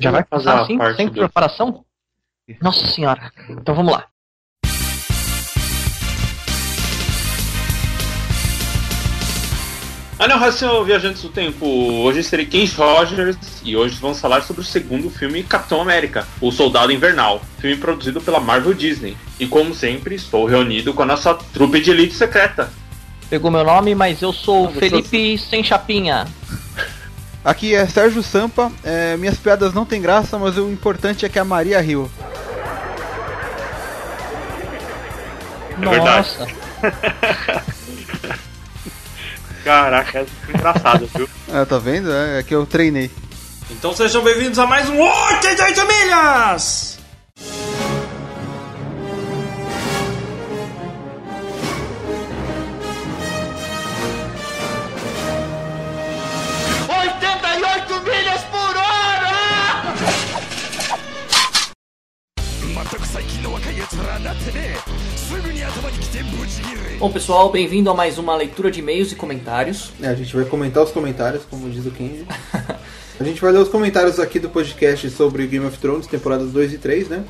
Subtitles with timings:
[0.00, 1.12] Já vai fazer assim, sem do...
[1.12, 1.84] preparação?
[2.60, 3.30] Nossa senhora.
[3.48, 4.08] Então vamos lá.
[10.18, 11.66] Anel Viajantes do Tempo.
[11.66, 16.50] Hoje serei Ken Rogers e hoje vamos falar sobre o segundo filme Capitão América, O
[16.50, 19.16] Soldado Invernal, filme produzido pela Marvel Disney.
[19.38, 22.72] E como sempre, estou reunido com a nossa trupe de elite secreta.
[23.30, 26.26] Pegou meu nome, mas eu sou Felipe Sem Chapinha.
[27.46, 28.72] Aqui é Sérgio Sampa.
[28.82, 32.10] É, minhas piadas não têm graça, mas o importante é que a Maria riu.
[35.70, 36.44] É Nossa.
[39.62, 41.28] Caraca, é engraçado, viu?
[41.52, 42.12] É, tá vendo?
[42.12, 43.12] É, é que eu treinei.
[43.70, 45.86] Então sejam bem-vindos a mais um 88 Milhas!
[45.86, 46.95] milhas
[66.98, 69.92] Bom pessoal, bem-vindo a mais uma leitura de e-mails e comentários.
[70.00, 72.26] É, a gente vai comentar os comentários, como diz o Kenji.
[73.20, 76.72] a gente vai ler os comentários aqui do podcast sobre Game of Thrones, temporadas 2
[76.72, 77.24] e 3, né?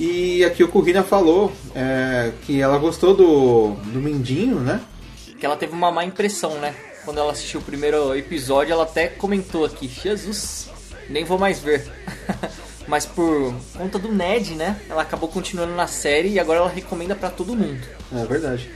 [0.00, 4.80] E aqui o Kurina falou é, que ela gostou do, do Mindinho, né?
[5.38, 6.74] Que ela teve uma má impressão, né?
[7.04, 10.70] Quando ela assistiu o primeiro episódio, ela até comentou aqui: Jesus,
[11.10, 11.86] nem vou mais ver.
[12.86, 14.80] Mas por conta do Ned, né?
[14.88, 17.86] Ela acabou continuando na série e agora ela recomenda para todo mundo.
[18.12, 18.70] É verdade.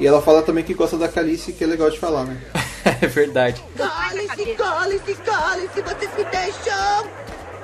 [0.00, 2.40] E ela fala também que gosta da Calice, que é legal de falar, né?
[3.00, 3.62] é verdade.
[3.76, 7.06] Calice, Calice, Calice, vocês me deixam!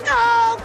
[0.06, 0.58] Não!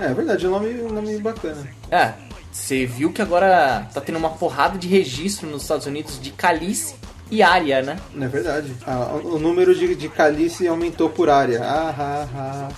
[0.00, 1.68] É, é verdade, é um nome, um nome bacana.
[1.90, 2.14] É,
[2.50, 6.94] você viu que agora tá tendo uma porrada de registro nos Estados Unidos de Calice
[7.30, 7.98] e área, né?
[8.20, 8.74] É verdade.
[8.86, 11.62] Ah, o número de, de Calice aumentou por área.
[11.62, 12.68] Ah, ah, ah.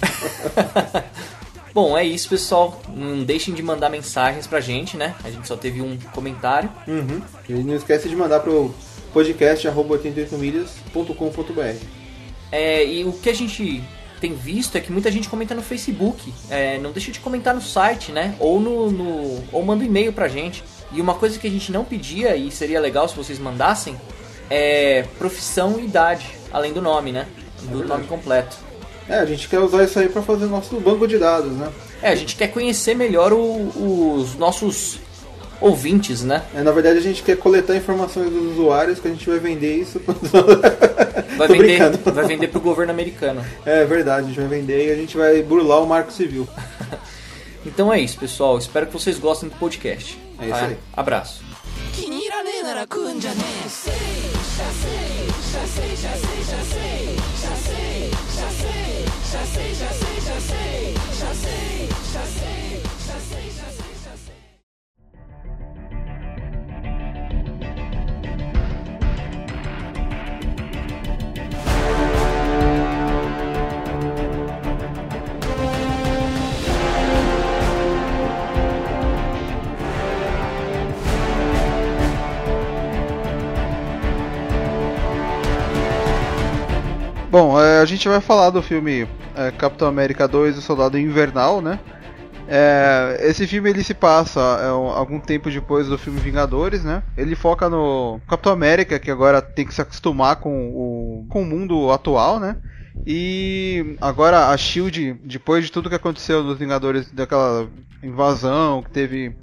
[1.72, 2.80] Bom, é isso, pessoal.
[2.88, 5.14] Não deixem de mandar mensagens pra gente, né?
[5.22, 6.70] A gente só teve um comentário.
[6.88, 7.20] Uhum.
[7.48, 8.74] E não esquece de mandar pro
[9.12, 11.84] podcast 88milhas.com.br.
[12.50, 13.84] É, e o que a gente
[14.20, 16.32] tem visto é que muita gente comenta no Facebook.
[16.48, 18.34] É, não deixa de comentar no site, né?
[18.40, 20.64] Ou no, no ou manda um e-mail pra gente.
[20.92, 23.96] E uma coisa que a gente não pedia e seria legal se vocês mandassem
[24.48, 27.26] é profissão e idade, além do nome, né?
[27.62, 28.56] Do é nome completo.
[29.08, 31.70] É, a gente quer usar isso aí para fazer nosso banco de dados, né?
[32.02, 34.98] É, a gente quer conhecer melhor o, os nossos
[35.60, 36.42] ouvintes, né?
[36.54, 39.76] É, na verdade a gente quer coletar informações dos usuários que a gente vai vender
[39.76, 40.00] isso.
[41.36, 43.44] vai, vender, vai vender pro governo americano.
[43.64, 46.48] É verdade, a gente vai vender e a gente vai burlar o marco civil.
[47.64, 48.58] então é isso, pessoal.
[48.58, 50.18] Espero que vocês gostem do podcast.
[50.38, 50.76] É isso aí.
[50.94, 51.42] Abraço.
[59.32, 61.75] Já sei, já sei, já sei, já sei,
[87.38, 91.60] Bom, é, a gente vai falar do filme é, Capitão América 2 O Soldado Invernal,
[91.60, 91.78] né?
[92.48, 97.02] É, esse filme ele se passa é, algum tempo depois do filme Vingadores, né?
[97.14, 101.44] Ele foca no Capitão América, que agora tem que se acostumar com o, com o
[101.44, 102.56] mundo atual, né?
[103.06, 107.68] E agora a Shield, depois de tudo que aconteceu nos Vingadores, daquela
[108.02, 109.36] invasão que teve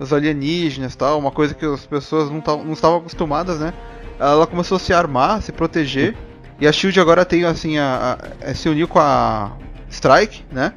[0.00, 3.72] os alienígenas tal, uma coisa que as pessoas não, não estavam acostumadas, né?
[4.18, 6.16] Ela começou a se armar, se proteger.
[6.60, 9.56] E a Shield agora tem assim a, a, a se uniu com a
[9.90, 10.72] Strike, né?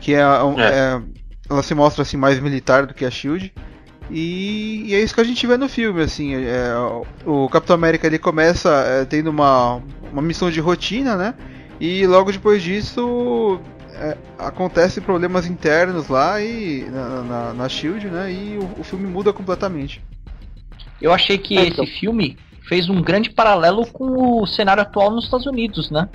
[0.00, 0.22] Que é, é.
[0.62, 1.02] é,
[1.50, 3.52] ela se mostra assim mais militar do que a Shield.
[4.10, 6.72] E, e, é isso que a gente vê no filme, assim, é,
[7.24, 9.82] o Capitão América ele começa é, tendo uma,
[10.12, 11.34] uma missão de rotina, né?
[11.80, 13.60] E logo depois disso
[13.94, 18.32] é, acontecem problemas internos lá e na, na, na Shield, né?
[18.32, 20.02] E o, o, filme muda completamente.
[21.00, 21.84] Eu achei que é, então.
[21.84, 26.08] esse filme fez um grande paralelo com o cenário atual nos Estados Unidos, né?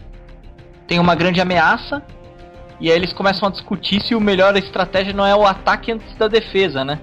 [0.88, 2.02] Tem uma grande ameaça
[2.80, 6.14] e aí eles começam a discutir se o melhor estratégia não é o ataque antes
[6.16, 7.00] da defesa, né?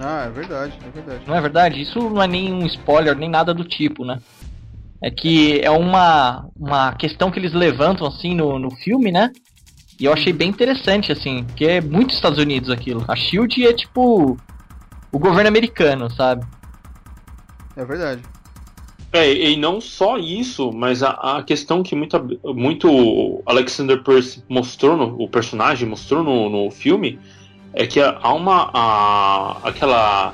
[0.00, 1.24] Ah, é verdade, é verdade.
[1.26, 1.80] Não é verdade?
[1.80, 4.18] Isso não é nem um spoiler, nem nada do tipo, né?
[5.02, 9.30] É que é uma, uma questão que eles levantam assim no, no filme, né?
[9.98, 13.04] E eu achei bem interessante, assim, que é muito Estados Unidos aquilo.
[13.06, 14.36] A Shield é tipo
[15.12, 16.46] o governo americano, sabe?
[17.76, 18.22] É verdade.
[19.12, 24.96] É, e não só isso, mas a, a questão que muita, muito Alexander Percy mostrou,
[24.96, 27.18] no, o personagem mostrou no, no filme,
[27.72, 28.70] é que há uma.
[28.72, 30.32] A, aquela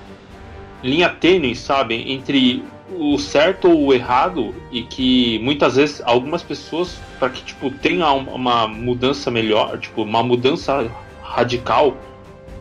[0.82, 2.62] linha tênue, sabe, entre
[2.94, 8.12] o certo ou o errado e que muitas vezes algumas pessoas para que tipo tenha
[8.12, 10.88] uma mudança melhor, tipo uma mudança
[11.23, 11.96] radical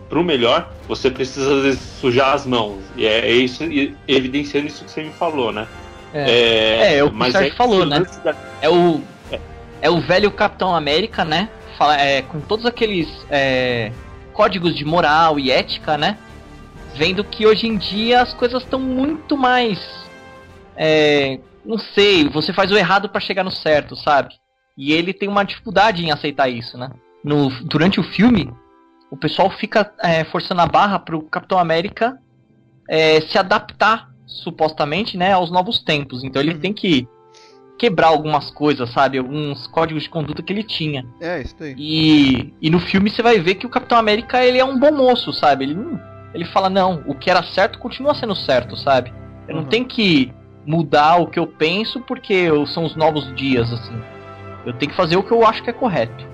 [0.10, 2.82] para o melhor, você precisa às vezes sujar as mãos.
[2.96, 3.64] E é, isso
[4.08, 5.68] evidenciando isso que você me falou, né?
[6.16, 8.06] É, é, é o que o Sérgio é falou, né?
[8.24, 8.36] Da...
[8.62, 9.02] É o
[9.82, 11.50] é o velho Capitão América, né?
[11.78, 13.92] Fala, é, com todos aqueles é,
[14.34, 16.18] códigos de moral e ética, né?
[16.96, 19.80] Vendo que hoje em dia as coisas estão muito mais
[20.76, 24.36] é, não sei, você faz o errado para chegar no certo, sabe?
[24.78, 26.92] E ele tem uma dificuldade em aceitar isso, né?
[27.24, 28.54] No, durante o filme,
[29.10, 32.20] o pessoal fica é, forçando a barra pro Capitão América
[32.88, 36.24] é, se adaptar, supostamente, né, aos novos tempos.
[36.24, 36.60] Então ele uhum.
[36.60, 37.08] tem que
[37.78, 39.18] quebrar algumas coisas, sabe?
[39.18, 41.06] Alguns códigos de conduta que ele tinha.
[41.20, 41.76] É, isso aí.
[41.78, 44.92] E, e no filme você vai ver que o Capitão América, ele é um bom
[44.92, 45.66] moço, sabe?
[45.66, 45.78] Ele,
[46.34, 49.14] ele fala, não, o que era certo continua sendo certo, sabe?
[49.48, 49.62] Eu uhum.
[49.62, 50.34] não tenho que
[50.66, 54.02] mudar o que eu penso porque são os novos dias, assim.
[54.66, 56.26] Eu tenho que fazer o que eu acho que é correto.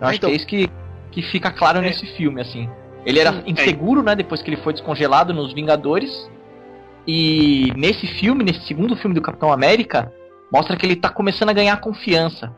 [0.00, 0.30] Eu acho então...
[0.30, 0.70] que é isso que,
[1.10, 1.82] que fica claro é.
[1.82, 2.68] nesse filme, assim.
[3.04, 3.50] Ele era é.
[3.50, 6.30] inseguro, né, depois que ele foi descongelado nos Vingadores.
[7.06, 10.12] E nesse filme, nesse segundo filme do Capitão América,
[10.50, 12.54] mostra que ele tá começando a ganhar confiança.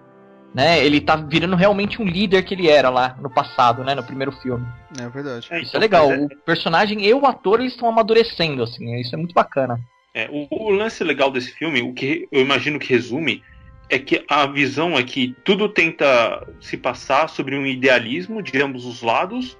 [0.54, 0.84] Né?
[0.84, 3.94] Ele tá virando realmente um líder que ele era lá no passado, né?
[3.94, 4.66] No primeiro filme.
[4.98, 5.48] É verdade.
[5.60, 6.08] Isso é legal.
[6.10, 8.94] O personagem e o ator eles estão amadurecendo, assim.
[8.98, 9.78] Isso é muito bacana.
[10.14, 13.42] É, o, o, lance legal desse filme, o que eu imagino que resume,
[13.90, 18.86] é que a visão é que tudo tenta se passar sobre um idealismo de ambos
[18.86, 19.58] os lados,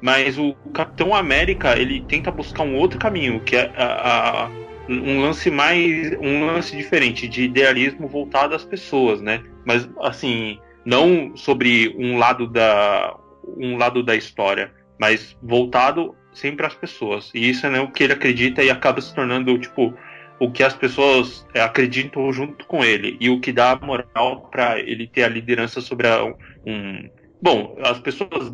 [0.00, 4.50] mas o Capitão América ele tenta buscar um outro caminho, que é a, a,
[4.88, 9.42] um lance mais, um lance diferente de idealismo voltado às pessoas, né?
[9.64, 13.16] Mas assim, não sobre um lado da
[13.56, 17.30] um lado da história, mas voltado sempre as pessoas.
[17.34, 19.94] E isso é né, o que ele acredita e acaba se tornando, tipo,
[20.38, 23.16] o que as pessoas é, acreditam junto com ele.
[23.20, 27.08] E o que dá moral para ele ter a liderança sobre a, um.
[27.40, 28.52] Bom, as pessoas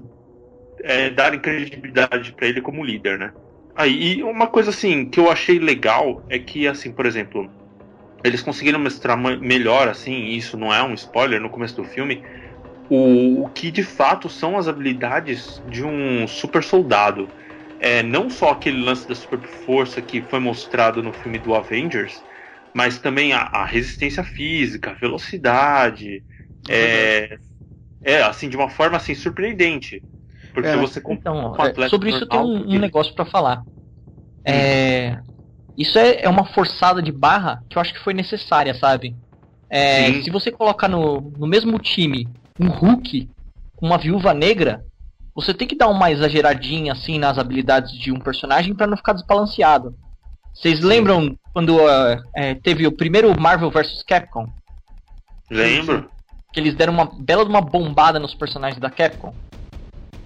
[0.82, 3.32] é, darem credibilidade para ele como líder, né?
[3.74, 7.52] Aí, e uma coisa assim que eu achei legal é que, assim, por exemplo,
[8.24, 12.22] eles conseguiram mostrar melhor, assim, isso não é um spoiler no começo do filme,
[12.88, 17.32] o, o que de fato são as habilidades de um super soldado
[17.78, 22.24] é, não só aquele lance da super força que foi mostrado no filme do Avengers,
[22.74, 26.24] mas também a, a resistência física, a velocidade,
[26.68, 27.38] é,
[28.02, 30.04] é, assim, de uma forma assim surpreendente.
[30.52, 33.62] Porque é, você então, um é, sobre isso tem um, um negócio para falar.
[34.44, 35.18] É,
[35.76, 39.16] isso é, é uma forçada de barra que eu acho que foi necessária, sabe?
[39.70, 42.28] É, se você colocar no, no mesmo time
[42.60, 43.30] um Hulk
[43.76, 44.84] com uma viúva negra,
[45.34, 49.14] você tem que dar uma exageradinha assim nas habilidades de um personagem para não ficar
[49.14, 49.96] desbalanceado.
[50.52, 54.46] Vocês lembram quando uh, é, teve o primeiro Marvel vs Capcom?
[55.50, 56.10] Lembro.
[56.52, 59.34] Que eles deram uma bela de uma bombada nos personagens da Capcom.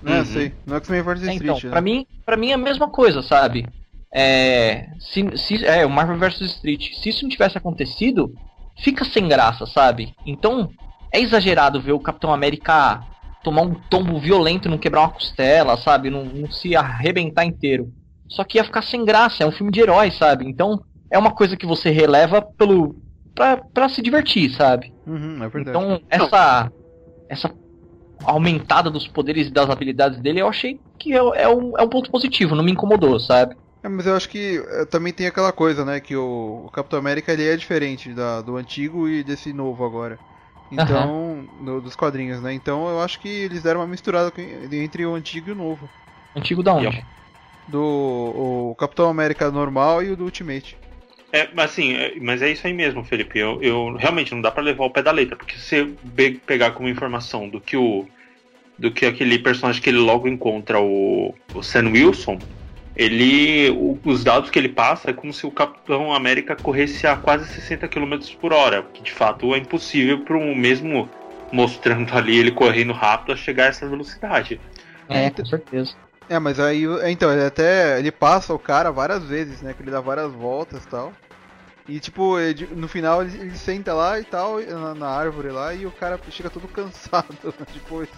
[0.05, 0.25] É, uhum.
[0.25, 0.53] sei.
[0.67, 1.43] No X-Men vs Street.
[1.43, 1.71] Então, né?
[1.71, 3.67] pra, mim, pra mim é a mesma coisa, sabe?
[4.13, 6.93] É, se, se, é, o Marvel vs Street.
[6.95, 8.35] Se isso não tivesse acontecido,
[8.79, 10.15] fica sem graça, sabe?
[10.25, 10.71] Então,
[11.13, 13.03] é exagerado ver o Capitão América
[13.43, 16.11] tomar um tombo violento, não quebrar uma costela, sabe?
[16.11, 17.93] Não, não, se arrebentar inteiro.
[18.29, 20.45] Só que ia ficar sem graça, é um filme de herói, sabe?
[20.49, 22.97] Então é uma coisa que você releva pelo.
[23.35, 24.93] pra, pra se divertir, sabe?
[25.07, 25.77] Uhum, é verdade.
[25.77, 26.73] Então essa.
[27.29, 27.66] essa
[28.25, 31.89] aumentada dos poderes e das habilidades dele, eu achei que é, é, um, é um
[31.89, 33.57] ponto positivo, não me incomodou, sabe?
[33.83, 36.01] É, mas eu acho que é, também tem aquela coisa, né?
[36.01, 40.19] Que o, o Capitão América ele é diferente da, do antigo e desse novo agora.
[40.71, 42.53] Então, no, dos quadrinhos, né?
[42.53, 44.33] Então eu acho que eles deram uma misturada
[44.73, 45.89] entre o antigo e o novo.
[46.35, 47.05] Antigo da onde?
[47.69, 50.77] Do o Capitão América normal e o do Ultimate.
[51.33, 53.39] É, mas assim, é, mas é isso aí mesmo, Felipe.
[53.39, 56.73] Eu, eu realmente não dá para levar o pé da letra, porque se você pegar
[56.73, 58.07] como informação do que o
[58.79, 62.39] do que aquele personagem que ele logo encontra o, o Sam Wilson,
[62.95, 67.17] ele o, os dados que ele passa é como se o Capitão América corresse a
[67.17, 71.09] quase 60 km por hora, que de fato é impossível para um mesmo
[71.51, 74.61] mostrando ali ele correndo rápido a chegar a essa velocidade.
[75.09, 75.95] É, com certeza.
[76.29, 79.73] É, mas aí, então, ele até ele passa o cara várias vezes, né?
[79.73, 81.13] Que ele dá várias voltas e tal.
[81.89, 85.73] E tipo, ele, no final ele, ele, senta lá e tal, na, na, árvore lá,
[85.73, 87.37] e o cara chega todo cansado
[87.73, 88.09] depois.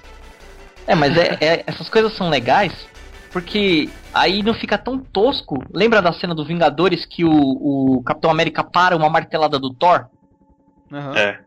[0.86, 2.88] É, mas é, é, essas coisas são legais
[3.30, 5.62] Porque aí não fica tão tosco.
[5.70, 10.06] Lembra da cena do Vingadores que o, o Capitão América para uma martelada do Thor?
[10.90, 11.14] Uhum.
[11.14, 11.40] É.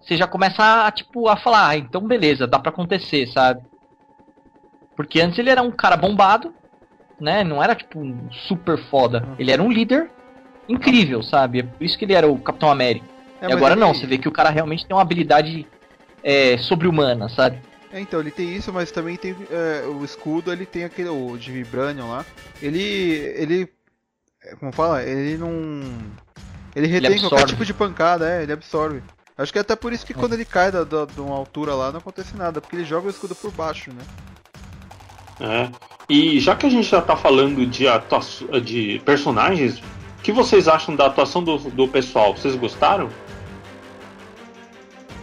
[0.00, 3.60] Você já começa a, tipo, a falar, ah, então beleza, dá pra acontecer, sabe?
[4.96, 6.54] Porque antes ele era um cara bombado,
[7.20, 7.44] né?
[7.44, 9.22] Não era tipo um super foda.
[9.26, 9.36] Uhum.
[9.38, 10.10] Ele era um líder
[10.68, 11.60] incrível, sabe?
[11.60, 13.06] É por isso que ele era o Capitão América.
[13.40, 13.80] É, e agora ele...
[13.80, 15.66] não, você vê que o cara realmente tem uma habilidade
[16.22, 17.60] é, sobre-humana, sabe?
[17.92, 21.36] É, então, ele tem isso, mas também tem é, o escudo, ele tem aquele, o
[21.36, 22.24] de Vibranium lá.
[22.60, 22.82] Ele,
[23.36, 23.68] ele,
[24.42, 25.80] é, como fala, ele não...
[26.74, 29.02] Ele retém ele qualquer tipo de pancada, é, ele absorve.
[29.38, 31.74] Acho que é até por isso que quando ele cai da, da, de uma altura
[31.74, 34.02] lá não acontece nada, porque ele joga o escudo por baixo, né?
[35.40, 35.70] É.
[36.08, 37.84] E já que a gente já tá falando de,
[38.62, 42.36] de personagens, o que vocês acham da atuação do, do pessoal?
[42.36, 43.10] Vocês gostaram?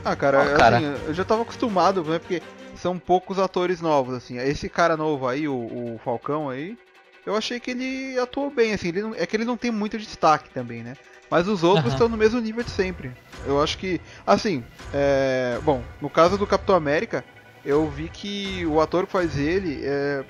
[0.03, 0.77] Ah, cara, oh, cara.
[0.77, 2.19] Assim, eu já tava acostumado, né?
[2.19, 2.41] Porque
[2.75, 4.37] são poucos atores novos, assim.
[4.37, 6.77] Esse cara novo aí, o, o Falcão aí,
[7.25, 8.91] eu achei que ele atuou bem, assim.
[8.91, 10.95] Não, é que ele não tem muito destaque também, né?
[11.29, 11.91] Mas os outros uhum.
[11.93, 13.11] estão no mesmo nível de sempre.
[13.45, 15.57] Eu acho que, assim, é...
[15.63, 17.23] bom, no caso do Capitão América,
[17.65, 20.23] eu vi que o ator que faz ele é...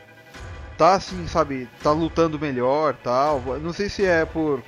[0.77, 3.41] tá assim, sabe, tá lutando melhor, tal.
[3.61, 4.61] Não sei se é por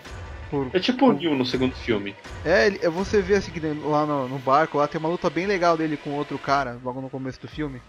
[0.49, 2.15] por, é tipo o Neil no segundo filme.
[2.43, 5.45] É, é, você vê assim que lá no, no, barco, lá tem uma luta bem
[5.45, 7.81] legal dele com outro cara, logo no começo do filme.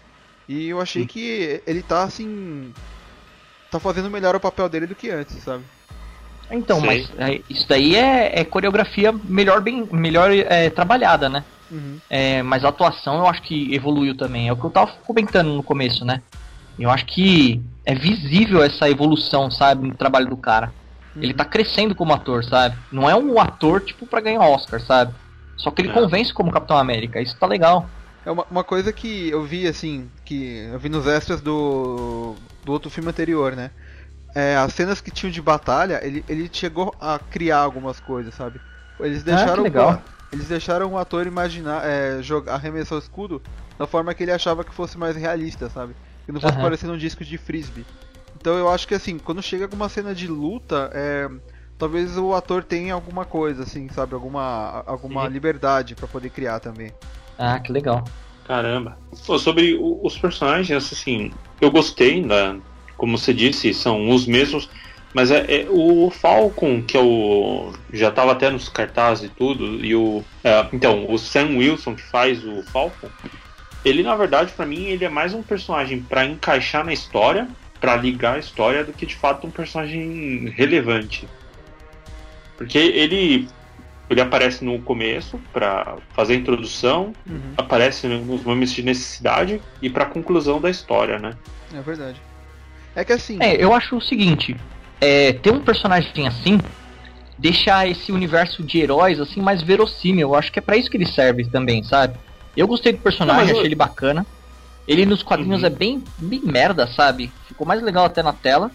[0.47, 1.07] E eu achei hum.
[1.07, 2.73] que ele tá assim.
[3.69, 5.63] tá fazendo melhor o papel dele do que antes, sabe?
[6.49, 6.87] Então, Sei.
[6.87, 11.43] mas é, isso daí é, é, coreografia melhor, bem, melhor é, trabalhada, né?
[11.69, 11.99] Uhum.
[12.09, 14.47] É, mas a atuação eu acho que evoluiu também.
[14.47, 16.21] É o que eu tava comentando no começo, né?
[16.79, 20.71] Eu acho que é visível essa evolução, sabe, no trabalho do cara.
[21.15, 21.23] Uhum.
[21.23, 22.77] Ele tá crescendo como ator, sabe?
[22.91, 25.13] Não é um ator, tipo, para ganhar Oscar, sabe?
[25.55, 25.93] Só que ele é.
[25.93, 27.89] convence como Capitão América, isso tá legal.
[28.23, 32.71] É uma, uma, coisa que eu vi, assim, que eu vi nos extras do, do
[32.71, 33.71] outro filme anterior, né?
[34.35, 38.59] É, as cenas que tinham de batalha, ele, ele chegou a criar algumas coisas, sabe?
[38.99, 40.01] Eles ah, deixaram, ah, legal.
[40.31, 43.41] Eles deixaram o ator imaginar, é, jogar, arremessar o escudo
[43.77, 45.95] da forma que ele achava que fosse mais realista, sabe?
[46.25, 46.61] Que não fosse uhum.
[46.61, 47.85] parecendo um disco de frisbee.
[48.39, 51.29] Então eu acho que assim, quando chega alguma cena de luta, é,
[51.77, 54.13] talvez o ator tenha alguma coisa, assim, sabe?
[54.13, 55.33] Alguma, alguma Sim.
[55.33, 56.91] liberdade para poder criar também.
[57.37, 58.03] Ah, que legal.
[58.45, 58.97] Caramba.
[59.25, 61.31] Pô, sobre os personagens, assim,
[61.61, 62.59] eu gostei, né?
[62.97, 64.69] como você disse, são os mesmos.
[65.17, 67.73] Mas é, é, o Falcon, que é o.
[67.91, 70.23] Já estava até nos cartazes e tudo, e o.
[70.43, 73.09] É, então, o Sam Wilson, que faz o Falcon,
[73.83, 77.47] ele na verdade, para mim, ele é mais um personagem para encaixar na história
[77.81, 81.27] para ligar a história do que de fato um personagem relevante.
[82.55, 83.49] Porque ele
[84.11, 87.53] ele aparece no começo para fazer a introdução, uhum.
[87.57, 91.33] aparece nos momentos de necessidade e para conclusão da história, né?
[91.73, 92.21] É verdade.
[92.95, 93.39] É que assim.
[93.41, 94.55] É, eu acho o seguinte:
[94.99, 96.59] é, ter um personagem assim
[97.37, 100.29] deixar esse universo de heróis assim mais verossímil.
[100.29, 102.17] Eu acho que é para isso que ele serve também, sabe?
[102.55, 103.65] Eu gostei do personagem, Não, achei eu...
[103.65, 104.25] ele bacana.
[104.87, 105.67] Ele nos quadrinhos uhum.
[105.67, 107.31] é bem, bem merda, sabe?
[107.47, 108.71] Ficou mais legal até na tela.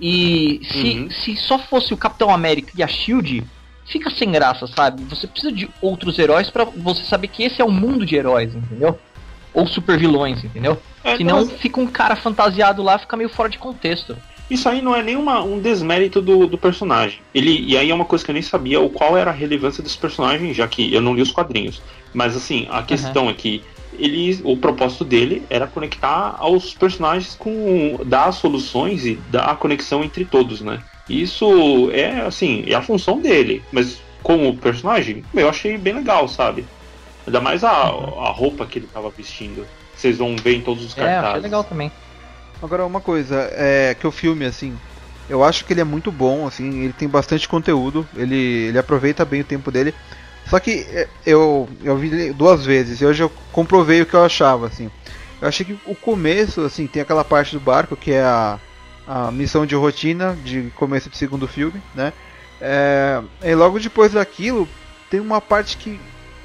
[0.00, 1.10] E se, uhum.
[1.10, 3.44] se só fosse o Capitão América e a Shield,
[3.86, 5.04] fica sem graça, sabe?
[5.04, 8.54] Você precisa de outros heróis para você saber que esse é um mundo de heróis,
[8.54, 8.98] entendeu?
[9.52, 10.80] Ou super vilões, entendeu?
[11.04, 11.52] É, Senão mas...
[11.60, 14.16] fica um cara fantasiado lá, fica meio fora de contexto.
[14.50, 17.20] Isso aí não é nem uma, um desmérito do, do personagem.
[17.34, 19.82] Ele, e aí é uma coisa que eu nem sabia o qual era a relevância
[19.82, 21.82] desse personagem, já que eu não li os quadrinhos.
[22.12, 23.30] Mas assim, a questão uhum.
[23.30, 23.62] é que
[23.98, 30.04] ele, o propósito dele era conectar aos personagens com dar soluções e dar a conexão
[30.04, 30.80] entre todos, né?
[31.08, 36.64] Isso é assim, é a função dele, mas como personagem, eu achei bem legal, sabe?
[37.26, 39.66] Ainda mais a, a roupa que ele tava vestindo.
[39.94, 41.24] Vocês vão ver em todos os cartazes.
[41.24, 41.92] É, achei legal também.
[42.62, 44.76] Agora uma coisa, é que o filme assim,
[45.28, 49.24] eu acho que ele é muito bom, assim, ele tem bastante conteúdo, ele, ele aproveita
[49.24, 49.94] bem o tempo dele.
[50.48, 54.24] Só que é, eu, eu vi duas vezes e hoje eu comprovei o que eu
[54.24, 54.90] achava, assim.
[55.40, 58.58] Eu achei que o começo, assim, tem aquela parte do barco que é a,
[59.06, 62.12] a missão de rotina de começo do segundo filme, né?
[62.60, 64.68] É, e logo depois daquilo
[65.10, 66.00] tem uma parte que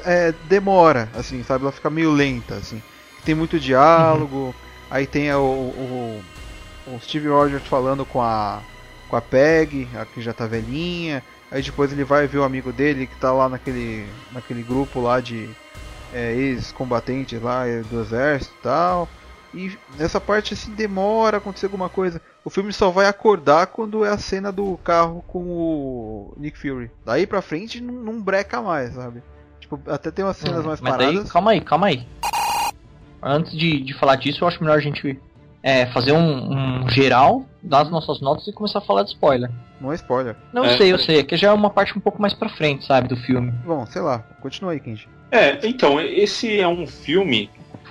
[0.05, 1.63] é, demora, assim, sabe?
[1.63, 2.81] Ela fica meio lenta, assim.
[3.25, 4.53] Tem muito diálogo, uhum.
[4.89, 6.23] Aí tem o, o,
[6.87, 8.61] o Steve Rogers falando com a
[9.09, 11.23] com a Peg, a que já tá velhinha.
[11.51, 15.19] Aí depois ele vai ver o amigo dele que tá lá naquele, naquele grupo lá
[15.19, 15.49] de
[16.13, 19.09] é, ex-combatentes lá é, do exército e tal.
[19.51, 22.21] E nessa parte assim demora a acontecer alguma coisa.
[22.45, 26.91] O filme só vai acordar quando é a cena do carro com o Nick Fury.
[27.03, 29.23] Daí pra frente não, não breca mais, sabe?
[29.59, 31.23] Tipo, até tem umas cenas hum, mais mas paradas.
[31.23, 32.07] Daí, calma aí, calma aí.
[33.21, 35.19] Antes de, de falar disso, eu acho melhor a gente
[35.61, 39.49] é, fazer um, um, geral das nossas notas e começar a falar de spoiler.
[39.79, 40.35] Não é spoiler.
[40.53, 41.19] Não é, sei, eu sei.
[41.19, 43.51] É que já é uma parte um pouco mais pra frente, sabe, do filme.
[43.65, 44.19] Bom, sei lá.
[44.41, 45.07] Continua aí, Kenji.
[45.31, 47.49] É, então, esse é um filme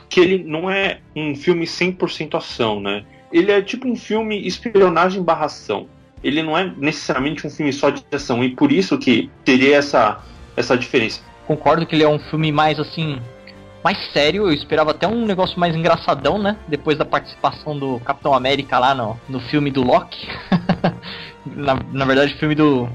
[0.09, 3.05] que ele não é um filme 100% ação, né?
[3.31, 5.87] Ele é tipo um filme espionagem barra ação.
[6.23, 10.21] Ele não é necessariamente um filme só de ação, e por isso que teria essa,
[10.57, 11.21] essa diferença.
[11.47, 13.21] Concordo que ele é um filme mais assim,
[13.83, 14.47] mais sério.
[14.47, 16.57] Eu esperava até um negócio mais engraçadão, né?
[16.67, 20.29] Depois da participação do Capitão América lá no, no filme do Loki.
[21.47, 22.89] na, na verdade, filme do,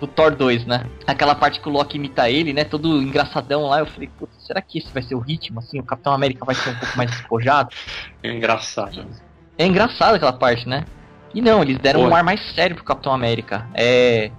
[0.00, 0.86] do Thor 2, né?
[1.06, 2.64] Aquela parte que o Loki imita ele, né?
[2.64, 3.80] Todo engraçadão lá.
[3.80, 4.08] Eu falei,
[4.46, 5.58] será que esse vai ser o ritmo?
[5.58, 7.70] Assim, o Capitão América vai ser um pouco mais despojado?
[8.22, 9.06] É engraçado.
[9.56, 10.84] É engraçado aquela parte, né?
[11.34, 12.08] E não, eles deram Pô.
[12.08, 13.66] um ar mais sério pro Capitão América.
[13.74, 14.30] É.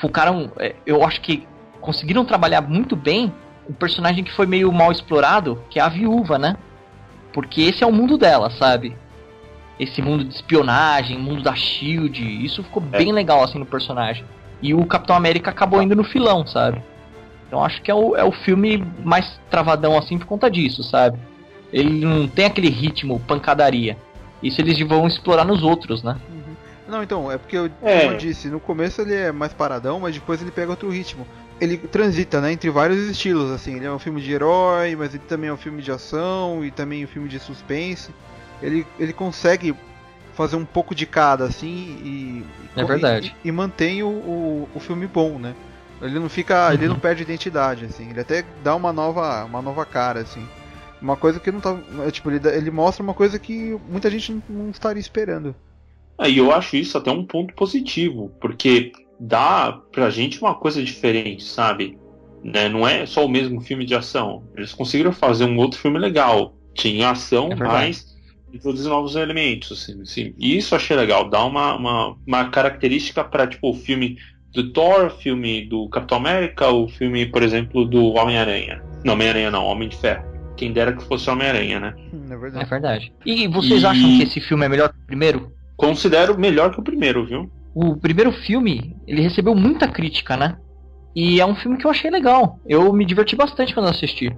[0.00, 0.52] Focaram.
[0.58, 1.46] É, eu acho que
[1.80, 3.32] conseguiram trabalhar muito bem
[3.68, 6.56] um personagem que foi meio mal explorado, que é a viúva, né?
[7.32, 8.96] Porque esse é o mundo dela, sabe?
[9.78, 12.98] Esse mundo de espionagem, mundo da Shield, isso ficou é.
[12.98, 14.24] bem legal assim no personagem.
[14.62, 16.82] E o Capitão América acabou indo no filão, sabe?
[17.46, 21.18] Então acho que é o, é o filme mais travadão assim por conta disso, sabe?
[21.72, 23.96] Ele não tem aquele ritmo pancadaria.
[24.42, 26.16] Isso eles vão explorar nos outros, né?
[26.30, 26.56] Uhum.
[26.88, 28.00] Não, então, é porque eu, é.
[28.00, 31.26] como eu disse, no começo ele é mais paradão, mas depois ele pega outro ritmo
[31.60, 33.76] ele transita, né, entre vários estilos, assim.
[33.76, 36.70] Ele é um filme de herói, mas ele também é um filme de ação e
[36.70, 38.10] também um filme de suspense.
[38.62, 39.74] Ele, ele consegue
[40.34, 42.44] fazer um pouco de cada, assim, e...
[42.78, 43.34] É verdade.
[43.42, 45.54] E, e mantém o, o, o, filme bom, né?
[46.02, 46.68] Ele não fica...
[46.68, 46.74] Uhum.
[46.74, 48.10] Ele não perde identidade, assim.
[48.10, 50.46] Ele até dá uma nova, uma nova cara, assim.
[51.00, 51.78] Uma coisa que não tá...
[52.06, 55.54] É, tipo, ele, ele mostra uma coisa que muita gente não, não estaria esperando.
[56.18, 60.82] É, e eu acho isso até um ponto positivo, porque dá pra gente uma coisa
[60.82, 61.98] diferente, sabe?
[62.42, 62.68] Né?
[62.68, 64.44] Não é só o mesmo filme de ação.
[64.56, 66.54] Eles conseguiram fazer um outro filme legal.
[66.74, 68.16] Tinha ação, é mas
[68.52, 70.34] introduzir novos elementos, assim, assim.
[70.38, 71.28] E isso eu achei legal.
[71.28, 74.18] Dá uma, uma, uma característica para tipo, o filme
[74.52, 78.82] do Thor, filme do Capitão América, o filme, por exemplo, do Homem-Aranha.
[79.04, 80.24] Não, Homem-Aranha não, Homem de Ferro.
[80.56, 81.94] Quem dera que fosse Homem-Aranha, né?
[82.12, 82.64] Hum, é verdade.
[82.64, 83.12] É verdade.
[83.24, 83.86] E vocês e...
[83.86, 85.52] acham que esse filme é melhor que o primeiro?
[85.76, 87.50] Considero melhor que o primeiro, viu?
[87.78, 90.56] O primeiro filme, ele recebeu muita crítica, né?
[91.14, 92.58] E é um filme que eu achei legal.
[92.64, 94.34] Eu me diverti bastante quando assisti.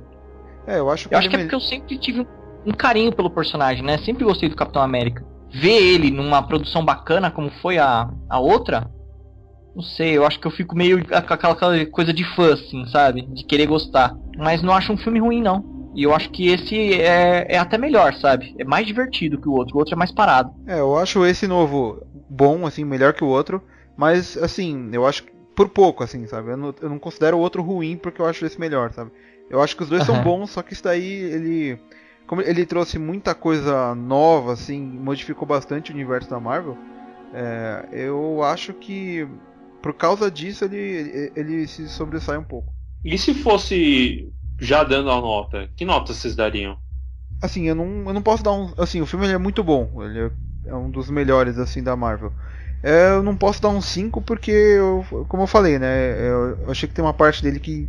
[0.67, 2.27] É, eu acho que, eu acho que é porque eu sempre tive
[2.67, 3.97] um carinho pelo personagem, né?
[3.99, 5.25] Sempre gostei do Capitão América.
[5.53, 8.91] Ver ele numa produção bacana como foi a, a outra,
[9.73, 12.85] não sei, eu acho que eu fico meio com aquela, aquela coisa de fã, assim,
[12.87, 13.23] sabe?
[13.23, 14.17] De querer gostar.
[14.37, 15.93] Mas não acho um filme ruim, não.
[15.95, 18.53] E eu acho que esse é, é até melhor, sabe?
[18.59, 19.77] É mais divertido que o outro.
[19.77, 20.51] O outro é mais parado.
[20.67, 23.63] É, eu acho esse novo bom, assim, melhor que o outro.
[23.97, 26.51] Mas, assim, eu acho que por pouco, assim, sabe?
[26.51, 29.11] Eu não, eu não considero o outro ruim porque eu acho esse melhor, sabe?
[29.51, 30.15] Eu acho que os dois uhum.
[30.15, 31.81] são bons, só que isso daí, ele.
[32.27, 36.77] Como ele trouxe muita coisa nova, assim, modificou bastante o universo da Marvel,
[37.33, 39.27] é, eu acho que
[39.83, 42.73] por causa disso ele, ele se sobressai um pouco.
[43.05, 46.77] E se fosse já dando a nota, que nota vocês dariam?
[47.41, 48.73] Assim, eu não, eu não posso dar um.
[48.77, 50.03] Assim, o filme é muito bom.
[50.03, 50.31] Ele é
[50.69, 52.33] é um dos melhores assim da Marvel.
[52.83, 56.13] É, eu não posso dar um 5 porque, eu, como eu falei, né?
[56.13, 57.89] Eu, eu, achei que tem uma parte dele que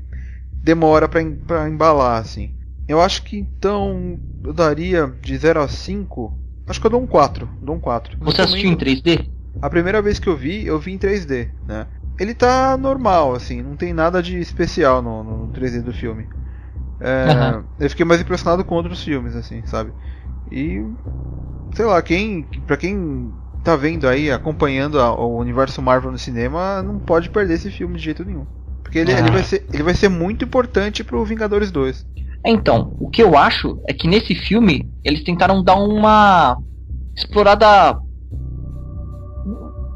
[0.63, 2.51] demora pra, pra embalar, assim.
[2.87, 6.33] Eu acho que então eu daria de 0 a 5.
[6.67, 7.47] Acho que eu dou um 4.
[7.61, 8.17] Dou um 4.
[8.21, 9.29] Você assistiu em 3D?
[9.61, 11.85] A primeira vez que eu vi, eu vi em 3D, né?
[12.19, 16.27] Ele tá normal, assim, não tem nada de especial no, no 3D do filme.
[16.99, 17.63] É, uhum.
[17.79, 19.93] Eu fiquei mais impressionado com outros filmes, assim, sabe?
[20.51, 20.83] E
[21.73, 23.31] sei lá, quem, para quem
[23.63, 27.97] tá vendo aí, acompanhando a, o universo Marvel no cinema, não pode perder esse filme
[27.97, 28.45] de jeito nenhum.
[28.83, 29.19] Porque ele, ah.
[29.19, 32.05] ele, vai, ser, ele vai ser muito importante pro Vingadores 2.
[32.45, 36.57] Então, o que eu acho é que nesse filme eles tentaram dar uma
[37.15, 37.99] explorada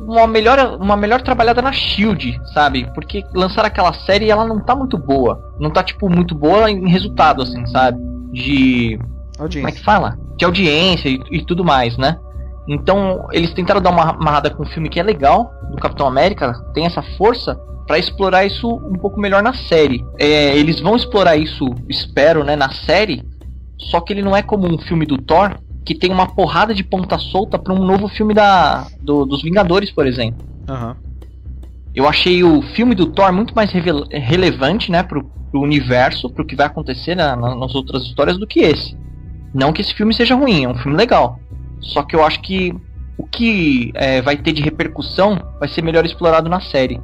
[0.08, 2.86] uma melhor, uma melhor trabalhada na Shield, sabe?
[2.94, 5.40] Porque lançar aquela série ela não tá muito boa.
[5.60, 8.00] Não tá, tipo, muito boa em resultado, assim, sabe?
[8.32, 9.00] De.
[9.40, 9.62] Audiência.
[9.62, 10.20] Como é que fala?
[10.38, 12.18] De audiência e, e, tudo mais, né?
[12.68, 16.54] Então eles tentaram dar uma amarrada com um filme que é legal, do Capitão América,
[16.74, 20.04] tem essa força para explorar isso um pouco melhor na série.
[20.18, 23.24] É, eles vão explorar isso, espero, né, na série.
[23.78, 26.84] Só que ele não é como um filme do Thor que tem uma porrada de
[26.84, 30.46] ponta solta para um novo filme da do, dos Vingadores, por exemplo.
[30.70, 30.96] Uhum.
[31.94, 36.56] Eu achei o filme do Thor muito mais relevante, né, pro, pro universo, pro que
[36.56, 38.98] vai acontecer na, nas outras histórias do que esse.
[39.54, 41.40] Não que esse filme seja ruim, é um filme legal.
[41.80, 42.74] Só que eu acho que
[43.18, 47.00] o que é, vai ter de repercussão vai ser melhor explorado na série.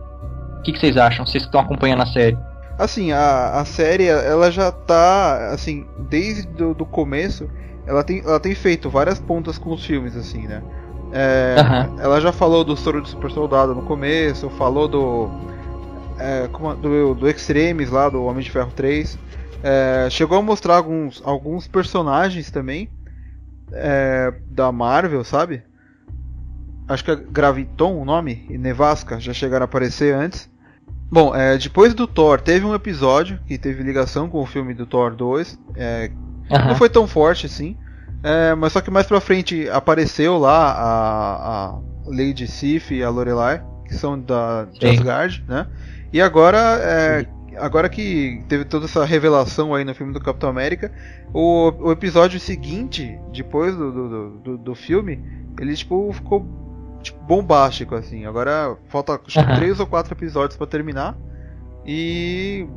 [0.57, 1.25] O que, que vocês acham?
[1.25, 2.37] Vocês que estão acompanhando a série?
[2.77, 7.49] Assim, a, a série, ela já tá, assim, desde do, do começo,
[7.85, 10.61] ela tem, ela tem feito várias pontas com os filmes, assim, né?
[11.11, 11.99] É, uhum.
[11.99, 15.29] Ela já falou do Soro do Super Soldado no começo, falou do.
[16.19, 16.47] É,
[16.81, 19.17] do, do Extremes lá, do Homem de Ferro 3.
[19.63, 22.89] É, chegou a mostrar alguns, alguns personagens também
[23.71, 25.63] é, da Marvel, sabe?
[26.87, 30.49] Acho que é Graviton o nome, e Nevasca já chegaram a aparecer antes.
[31.11, 34.85] Bom, é, depois do Thor, teve um episódio que teve ligação com o filme do
[34.85, 35.59] Thor 2.
[35.75, 36.11] É,
[36.51, 36.67] uhum.
[36.67, 37.75] Não foi tão forte assim.
[38.21, 43.09] É, mas só que mais pra frente apareceu lá a, a Lady Sif e a
[43.09, 45.67] Lorelai, que são da de Asgard, né?
[46.11, 47.25] E agora, é,
[47.57, 50.91] agora que teve toda essa revelação aí no filme do Capitão América,
[51.33, 55.23] o, o episódio seguinte, depois do, do, do, do filme,
[55.59, 56.45] ele tipo ficou
[57.01, 58.25] tipo, bombástico assim.
[58.25, 59.55] Agora falta uhum.
[59.55, 61.17] três ou quatro episódios para terminar
[61.85, 62.67] e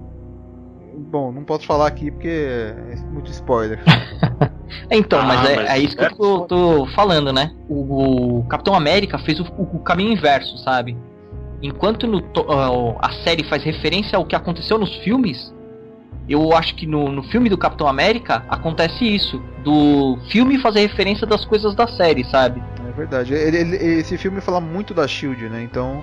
[0.95, 3.81] bom, não posso falar aqui porque é muito spoiler.
[4.91, 7.53] então, ah, mas, é, mas, é, isso que eu tô, tô falando, né?
[7.69, 10.97] O, o, Capitão América fez o, o, caminho inverso, sabe?
[11.63, 15.55] Enquanto no, uh, a série faz referência ao que aconteceu nos filmes,
[16.29, 19.41] eu acho que no, no filme do Capitão América acontece isso.
[19.63, 22.63] Do filme fazer referência das coisas da série, sabe?
[22.89, 23.33] É verdade.
[23.33, 25.63] Ele, ele, esse filme fala muito da Shield, né?
[25.63, 26.03] Então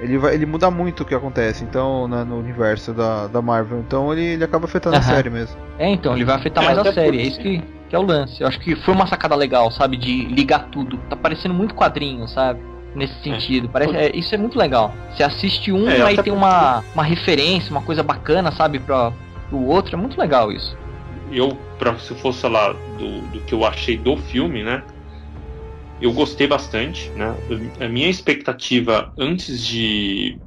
[0.00, 3.80] ele, vai, ele muda muito o que acontece então na, no universo da, da Marvel.
[3.80, 5.02] Então ele, ele acaba afetando uhum.
[5.02, 5.56] a série mesmo.
[5.78, 7.18] É, então, ele vai afetar é, mais a série.
[7.18, 8.40] É isso que, que é o lance.
[8.40, 9.96] Eu acho que foi uma sacada legal, sabe?
[9.96, 10.96] De ligar tudo.
[11.08, 12.60] Tá parecendo muito quadrinho, sabe?
[12.96, 13.22] Nesse é.
[13.22, 13.68] sentido.
[13.68, 14.92] Parece, é, isso é muito legal.
[15.10, 19.12] Você assiste um, é, aí tem uma, uma referência, uma coisa bacana, sabe, pra,
[19.48, 19.94] pro outro.
[19.94, 20.76] É muito legal isso.
[21.30, 24.82] Eu, pra, se fosse falar do, do que eu achei do filme, né?
[26.00, 27.34] eu gostei bastante, né?
[27.80, 30.38] A minha expectativa antes de.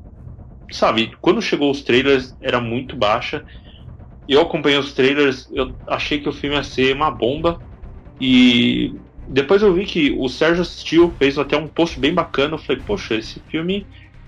[0.72, 3.44] Sabe, quando chegou os trailers era muito baixa.
[4.28, 7.60] Eu acompanhei os trailers, eu achei que o filme ia ser uma bomba.
[8.22, 8.96] E
[9.30, 12.56] depois eu vi que o Sérgio assistiu, fez até um post bem bacana.
[12.56, 13.86] Eu falei, poxa, esse filme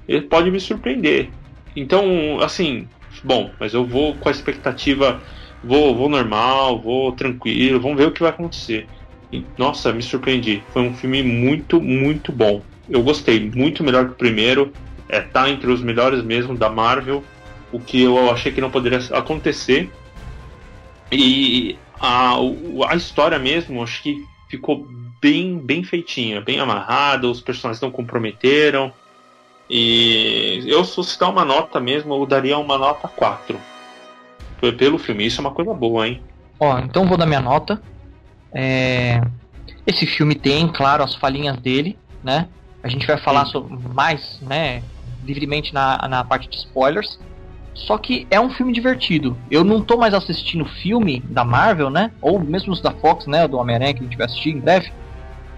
[0.08, 1.30] ele pode me surpreender.
[1.76, 2.88] Então, assim,
[3.24, 5.20] bom, mas eu vou com a expectativa,
[5.64, 8.88] vou, vou normal, vou tranquilo, vamos ver o que vai acontecer.
[9.34, 10.62] E, nossa, me surpreendi.
[10.72, 12.62] Foi um filme muito, muito bom.
[12.88, 14.72] Eu gostei, muito melhor que o primeiro.
[15.10, 17.24] É, tá entre os melhores mesmo da Marvel.
[17.72, 19.90] O que eu achei que não poderia acontecer.
[21.12, 22.36] E a,
[22.88, 24.86] a história mesmo, acho que ficou
[25.22, 27.28] bem, bem feitinha, bem amarrada.
[27.28, 28.92] Os personagens não comprometeram.
[29.70, 33.58] E eu, se citar uma nota mesmo, eu daria uma nota 4.
[34.78, 36.22] Pelo filme, isso é uma coisa boa, hein?
[36.60, 37.82] Ó, então vou dar minha nota.
[38.54, 39.22] É...
[39.88, 42.48] Esse filme tem, claro, as falhinhas dele, né?
[42.84, 44.84] A gente vai falar sobre mais, né,
[45.24, 47.20] livremente na, na parte de spoilers.
[47.74, 49.38] Só que é um filme divertido.
[49.50, 52.12] Eu não tô mais assistindo filme da Marvel, né?
[52.22, 53.48] Ou mesmo os da Fox, né?
[53.48, 54.92] Do Homem-Aranha que a gente vai assistir em breve.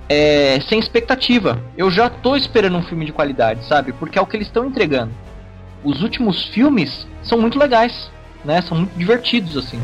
[0.07, 1.59] É, sem expectativa.
[1.77, 3.93] Eu já tô esperando um filme de qualidade, sabe?
[3.93, 5.11] Porque é o que eles estão entregando.
[5.83, 8.11] Os últimos filmes são muito legais,
[8.45, 8.61] né?
[8.61, 9.81] São muito divertidos, assim.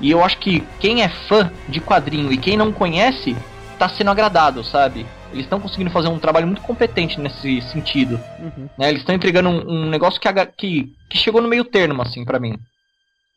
[0.00, 3.36] E eu acho que quem é fã de quadrinho e quem não conhece
[3.78, 5.06] tá sendo agradado, sabe?
[5.36, 8.18] Eles estão conseguindo fazer um trabalho muito competente nesse sentido.
[8.38, 8.68] Uhum.
[8.78, 8.88] Né?
[8.88, 12.40] Eles estão entregando um, um negócio que, que, que, chegou no meio termo, assim, para
[12.40, 12.58] mim.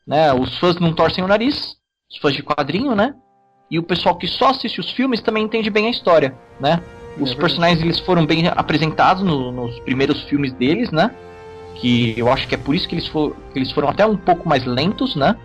[0.08, 0.32] Né?
[0.34, 1.76] Os fãs não torcem o nariz,
[2.10, 3.14] os fãs de quadrinho, né?
[3.70, 6.82] E o pessoal que só assiste os filmes também entende bem a história, né?
[7.20, 11.14] Os é personagens eles foram bem apresentados no, nos primeiros filmes deles, né?
[11.76, 14.16] Que eu acho que é por isso que eles, for, que eles foram até um
[14.16, 15.36] pouco mais lentos, né?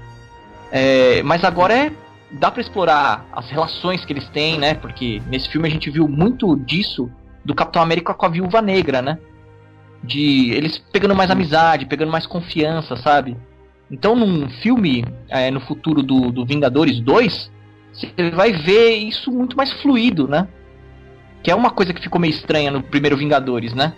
[0.70, 1.92] É, mas agora é
[2.30, 4.74] dá para explorar as relações que eles têm, né?
[4.74, 7.10] Porque nesse filme a gente viu muito disso
[7.44, 9.18] do Capitão América com a Viúva Negra, né?
[10.02, 13.36] De eles pegando mais amizade, pegando mais confiança, sabe?
[13.90, 17.50] Então, num filme é, no futuro do, do Vingadores 2,
[17.92, 20.48] você vai ver isso muito mais fluido, né?
[21.42, 23.92] Que é uma coisa que ficou meio estranha no primeiro Vingadores, né?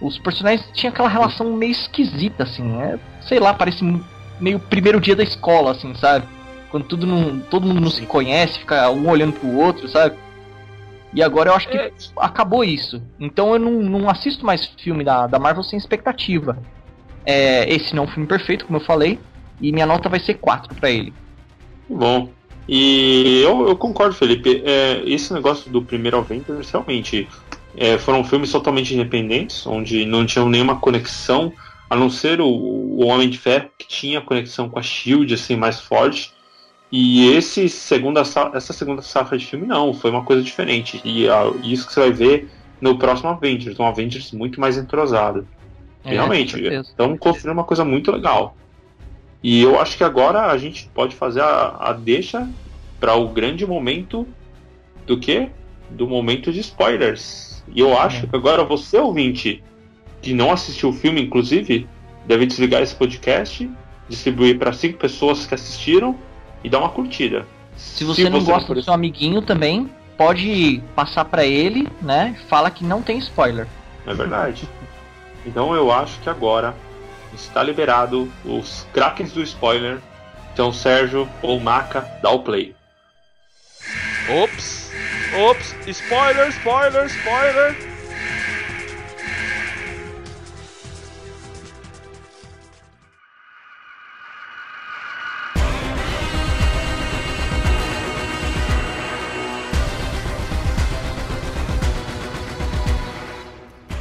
[0.00, 2.80] Os personagens tinham aquela relação meio esquisita, assim.
[2.80, 3.84] É, sei lá, parece
[4.40, 6.26] meio primeiro dia da escola, assim, sabe?
[6.70, 10.16] Quando tudo não, todo mundo não se conhece, fica um olhando pro outro, sabe?
[11.12, 11.90] E agora eu acho que é.
[12.18, 13.02] acabou isso.
[13.18, 16.58] Então eu não, não assisto mais filme da, da Marvel sem expectativa.
[17.24, 19.18] É, esse não é um filme perfeito, como eu falei,
[19.60, 21.12] e minha nota vai ser 4 para ele.
[21.88, 22.30] Bom.
[22.68, 24.62] E eu, eu concordo, Felipe.
[24.64, 27.26] É, esse negócio do primeiro Avengers realmente
[27.76, 31.52] é, foram filmes totalmente independentes, onde não tinham nenhuma conexão
[31.88, 35.56] a não ser o, o Homem de Ferro, que tinha conexão com a Shield assim,
[35.56, 36.32] mais forte.
[36.90, 41.00] E esse segunda, essa segunda safra de filme não, foi uma coisa diferente.
[41.04, 45.46] E a, isso que você vai ver no próximo Avengers, um Avengers muito mais entrosado.
[46.04, 48.56] É, Realmente, estão construindo uma coisa muito legal.
[49.42, 52.48] E eu acho que agora a gente pode fazer a, a deixa
[52.98, 54.26] para o grande momento
[55.06, 55.50] do que?
[55.90, 57.62] Do momento de spoilers.
[57.68, 59.62] E eu acho que agora você, ouvinte,
[60.22, 61.86] que não assistiu o filme, inclusive,
[62.26, 63.70] deve desligar esse podcast,
[64.08, 66.16] distribuir para cinco pessoas que assistiram
[66.62, 67.46] e dar uma curtida.
[67.76, 71.88] Se você, Se não você gosta não do seu amiguinho também, pode passar para ele,
[72.02, 72.36] né?
[72.48, 73.66] Fala que não tem spoiler.
[74.06, 74.68] É verdade.
[75.46, 76.74] Então eu acho que agora
[77.34, 79.98] está liberado os craques do spoiler.
[80.52, 82.74] Então, Sérgio ou Maca, dá o play.
[84.42, 84.90] Ops!
[85.48, 85.76] Ops!
[85.86, 87.87] Spoiler, spoiler, spoiler!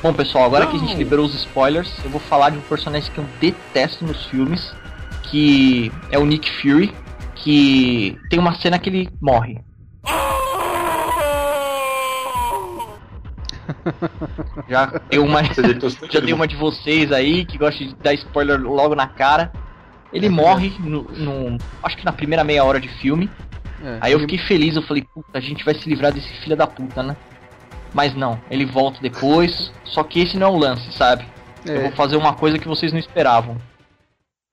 [0.08, 0.72] Bom, pessoal, agora Não.
[0.72, 4.06] que a gente liberou os spoilers, eu vou falar de um personagem que eu detesto
[4.06, 4.74] nos filmes,
[5.24, 6.96] que é o Nick Fury,
[7.36, 9.60] que tem uma cena que ele morre.
[14.70, 15.42] já deu uma,
[16.10, 19.52] já dei uma de vocês aí que gosta de dar spoiler logo na cara.
[20.14, 23.30] Ele é morre no, no, acho que na primeira meia hora de filme.
[23.84, 26.56] É, aí eu fiquei feliz, eu falei, puta, a gente vai se livrar desse filho
[26.56, 27.18] da puta, né?
[27.98, 29.72] Mas não, ele volta depois.
[29.84, 31.26] Só que esse não é o lance, sabe?
[31.68, 31.78] É.
[31.78, 33.58] Eu vou fazer uma coisa que vocês não esperavam.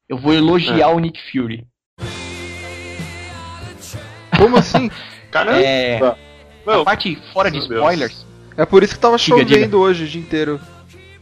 [0.08, 0.94] Eu vou elogiar é.
[0.94, 1.66] o Nick Fury.
[4.38, 4.90] Como assim?
[5.30, 5.60] Caramba!
[5.60, 6.00] É.
[6.66, 8.24] Meu, a parte fora de spoilers.
[8.56, 9.76] É por isso que tava chovendo diga, diga.
[9.76, 10.58] hoje o dia inteiro.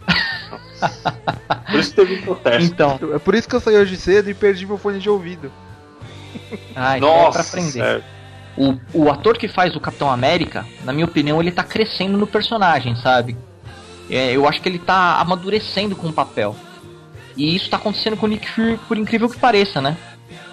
[1.73, 2.63] por isso que teve um protesto.
[2.73, 3.01] Então.
[3.13, 5.51] É por isso que eu saí hoje cedo e perdi meu fone de ouvido.
[6.77, 7.73] Ah, então Nossa, é pra aprender.
[7.73, 8.12] Certo.
[8.57, 12.27] O, o ator que faz o Capitão América, na minha opinião, ele tá crescendo no
[12.27, 13.37] personagem, sabe?
[14.11, 16.55] É, eu acho que ele tá amadurecendo com o papel.
[17.37, 19.97] E isso tá acontecendo com o Nick Fury, por incrível que pareça, né?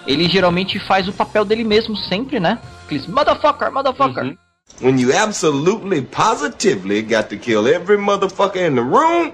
[0.06, 2.58] Ele geralmente faz o papel dele mesmo sempre, né?
[2.84, 4.24] Aqueles motherfucker, motherfucker.
[4.24, 4.36] Uhum.
[4.80, 9.32] When you absolutely positively got to kill every motherfucker in the room.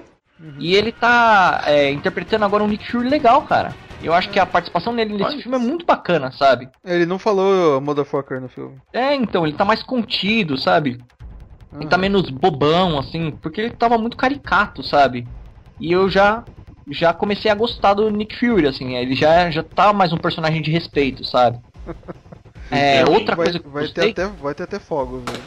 [0.59, 3.73] E ele tá é, interpretando agora um Nick Fury legal, cara.
[4.01, 6.69] Eu acho que a participação dele nesse filme é muito bacana, sabe?
[6.85, 8.77] Ele não falou motherfucker no filme.
[8.93, 10.99] É, então, ele tá mais contido, sabe?
[11.71, 11.81] Uhum.
[11.81, 15.27] Ele tá menos bobão, assim, porque ele tava muito caricato, sabe?
[15.79, 16.43] E eu já
[16.89, 20.61] já comecei a gostar do Nick Fury, assim, ele já, já tá mais um personagem
[20.61, 21.59] de respeito, sabe?
[22.71, 24.13] é, outra vai, coisa que eu vai gostei...
[24.13, 25.43] Ter até, vai ter até fogos, velho.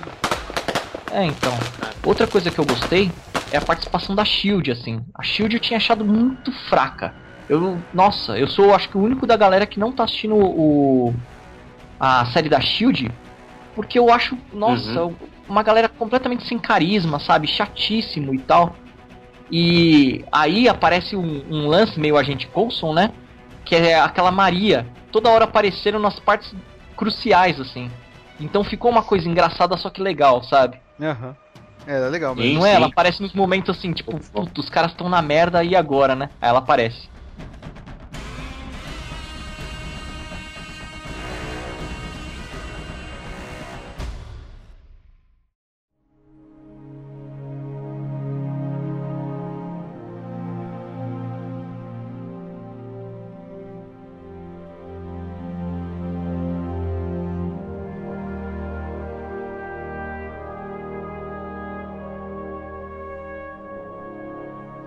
[1.12, 1.52] É, então.
[2.04, 3.10] Outra coisa que eu gostei
[3.50, 5.00] é a participação da Shield, assim.
[5.14, 7.14] A Shield eu tinha achado muito fraca.
[7.50, 11.12] Eu, nossa, eu sou acho que o único da galera que não tá assistindo o
[11.98, 13.10] a série da Shield,
[13.74, 15.16] porque eu acho, nossa, uhum.
[15.48, 18.76] uma galera completamente sem carisma, sabe, chatíssimo e tal.
[19.50, 23.10] E aí aparece um, um lance meio agente Coulson, né?
[23.64, 26.54] Que é aquela Maria, toda hora aparecendo nas partes
[26.96, 27.90] cruciais, assim.
[28.38, 30.78] Então ficou uma coisa engraçada, só que legal, sabe?
[31.02, 31.28] Aham.
[31.28, 31.34] Uhum.
[31.84, 32.60] É, é legal mesmo.
[32.60, 32.74] Não é?
[32.74, 36.30] Ela aparece nos momentos assim, tipo, puto, os caras estão na merda e agora, né?
[36.40, 37.08] Aí ela aparece.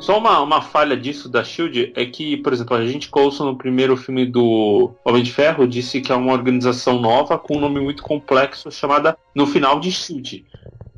[0.03, 3.57] Só uma, uma falha disso da Shield é que, por exemplo, a gente Coulson no
[3.57, 7.79] primeiro filme do Homem de Ferro disse que é uma organização nova com um nome
[7.79, 10.45] muito complexo chamada no final de Shield.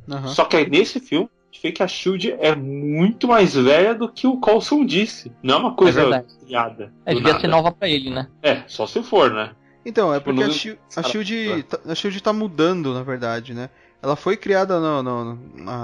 [0.08, 0.26] Uhum.
[0.26, 1.30] Só que aí nesse filme
[1.62, 5.30] vê que a Shield é muito mais velha do que o Coulson disse.
[5.40, 6.92] Não é uma coisa é criada.
[7.04, 7.40] É, devia nada.
[7.40, 8.26] ser nova para ele, né?
[8.42, 9.52] É, só se for, né?
[9.84, 13.70] Então, é porque a, Shield, a, Shield, tá, a Shield tá mudando, na verdade, né?
[14.02, 15.34] Ela foi criada no, no,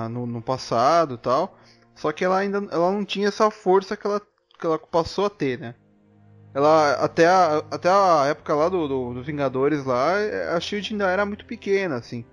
[0.09, 1.57] no, no passado e tal.
[1.95, 4.21] Só que ela ainda ela não tinha essa força que ela,
[4.59, 5.75] que ela passou a ter, né?
[6.55, 10.17] Ela, até a, até a época lá do, do, do Vingadores lá,
[10.55, 12.25] a Shield ainda era muito pequena, assim.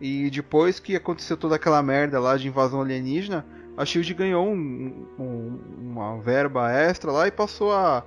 [0.00, 3.46] E depois que aconteceu toda aquela merda lá de invasão alienígena,
[3.76, 8.04] a Shield ganhou um, um, uma verba extra lá e passou a,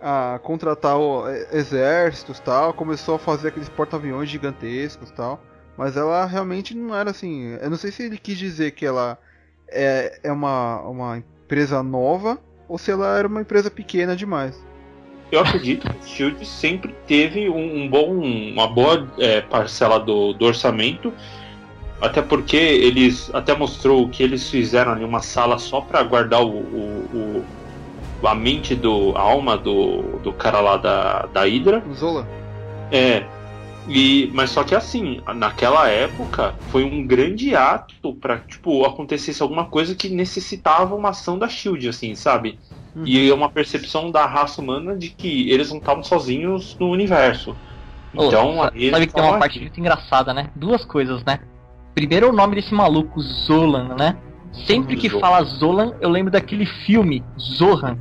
[0.00, 5.42] a contratar o, exércitos tal, começou a fazer aqueles porta-aviões gigantescos tal.
[5.76, 7.56] Mas ela realmente não era assim.
[7.60, 9.18] Eu não sei se ele quis dizer que ela
[9.70, 14.62] é, é uma, uma empresa nova ou se ela era uma empresa pequena demais.
[15.30, 20.32] Eu acredito que o Shield sempre teve um, um bom, uma boa é, parcela do,
[20.32, 21.12] do, orçamento,
[22.00, 26.48] até porque eles até mostrou que eles fizeram ali uma sala só para guardar o,
[26.48, 27.44] o,
[28.22, 31.82] o, a mente do a alma do, do cara lá da, da Hydra.
[31.94, 32.26] Zola.
[32.90, 33.24] É.
[33.88, 39.64] E, mas só que assim, naquela época foi um grande ato para tipo acontecesse alguma
[39.64, 42.58] coisa que necessitava uma ação da Shield, assim, sabe?
[42.94, 43.04] Uhum.
[43.06, 47.56] E é uma percepção da raça humana de que eles não estavam sozinhos no universo.
[48.12, 50.50] Então, oh, sabe que tem uma parte muito engraçada, né?
[50.54, 51.40] Duas coisas, né?
[51.94, 54.16] Primeiro o nome desse maluco Zolan, né?
[54.66, 55.20] Sempre que Zolan.
[55.20, 57.98] fala Zolan, eu lembro daquele filme Zohan,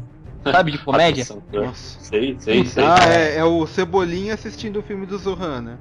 [0.52, 1.26] sabe, de comédia?
[1.52, 2.00] Nossa.
[2.00, 2.84] Sei, sei, sei.
[2.84, 5.78] Ah, é, é, o Cebolinha assistindo o filme do Zohan, né?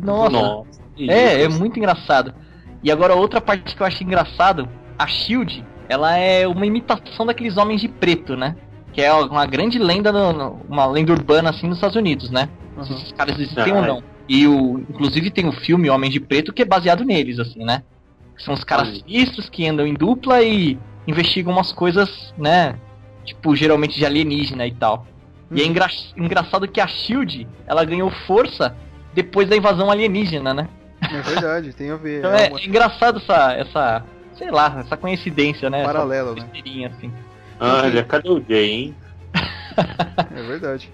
[0.00, 0.30] Nossa.
[0.30, 0.80] Nossa.
[0.98, 2.34] É, é muito engraçado.
[2.82, 7.56] E agora outra parte que eu acho engraçado, a Shield, ela é uma imitação daqueles
[7.56, 8.56] homens de preto, né?
[8.92, 12.48] Que é uma grande lenda, no, uma lenda urbana assim nos Estados Unidos, né?
[12.76, 12.84] Uhum.
[12.84, 14.02] Se esses caras existem ah, ou não.
[14.28, 17.82] E o, inclusive tem o filme Homem de Preto que é baseado neles, assim, né?
[18.38, 22.78] São os caras sinistros que andam em dupla e investigam umas coisas, né?
[23.28, 25.06] Tipo, geralmente de alienígena e tal.
[25.50, 25.56] Uhum.
[25.56, 25.70] E é uhum.
[25.70, 25.86] engra
[26.16, 28.74] engraçado que a Shield, ela ganhou força
[29.14, 30.68] depois da invasão alienígena, né?
[31.02, 32.18] É verdade, tem a ver.
[32.18, 32.60] então é, é, uma...
[32.60, 34.04] é, engraçado essa, essa,
[34.36, 35.84] sei lá, essa coincidência, né?
[35.84, 36.48] Paralelo, né?
[36.86, 37.12] Assim.
[37.60, 38.96] Olha, cadê o Jay, hein?
[40.34, 40.90] é verdade.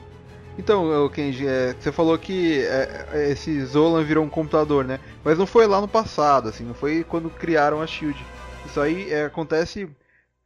[0.59, 5.01] Então, Kenji, é, você falou que é, esse Zolan virou um computador, né?
[5.25, 8.18] Mas não foi lá no passado, assim, não foi quando criaram a Shield.
[8.64, 9.88] Isso aí é, acontece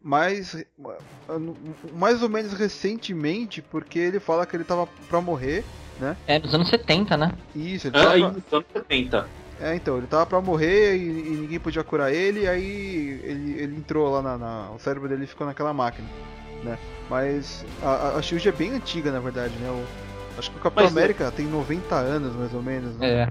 [0.02, 0.56] mais,
[1.92, 5.64] mais ou menos recentemente, porque ele fala que ele tava pra morrer,
[5.98, 6.16] né?
[6.26, 7.32] É, nos anos 70, né?
[7.54, 8.14] Isso, ele tava...
[8.14, 9.28] É, nos anos 70.
[9.60, 13.52] É, então, ele tava pra morrer e, e ninguém podia curar ele, e aí ele,
[13.60, 16.08] ele entrou lá na, na, O cérebro dele ficou naquela máquina
[16.64, 16.78] né?
[17.08, 19.70] Mas a, a Shield é bem antiga, na verdade, né?
[19.70, 23.22] O, acho que o Capitão Mas, é- América tem 90 anos, mais ou menos, né?
[23.22, 23.28] É.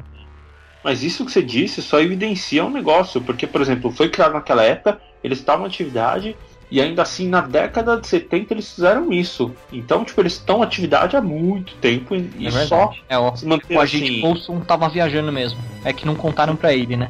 [0.84, 4.64] Mas isso que você disse só evidencia um negócio, porque, por exemplo, foi criado naquela
[4.64, 6.38] época, eles estavam em atividade,
[6.70, 9.52] e ainda assim, na década de 70, eles fizeram isso.
[9.72, 13.46] Então, tipo, eles estão em atividade há muito tempo e, é só é, ó, se
[13.46, 14.22] manter o agente assim...
[14.22, 15.60] Coulson tava viajando mesmo.
[15.86, 17.10] É que não contaram pra ele, né?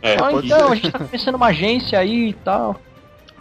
[0.00, 0.72] É, ah, então, ser.
[0.72, 2.80] a gente tá começando uma agência aí e tal.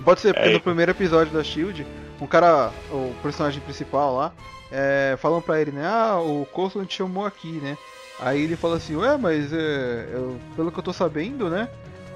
[0.03, 0.53] Pode ser, porque é.
[0.53, 1.85] no primeiro episódio da SHIELD,
[2.19, 4.33] um cara, o personagem principal lá,
[4.69, 5.85] é, falam pra ele, né?
[5.85, 7.77] Ah, o Coulson te chamou aqui, né?
[8.19, 11.69] Aí ele fala assim, ué, mas é, eu, pelo que eu tô sabendo, né?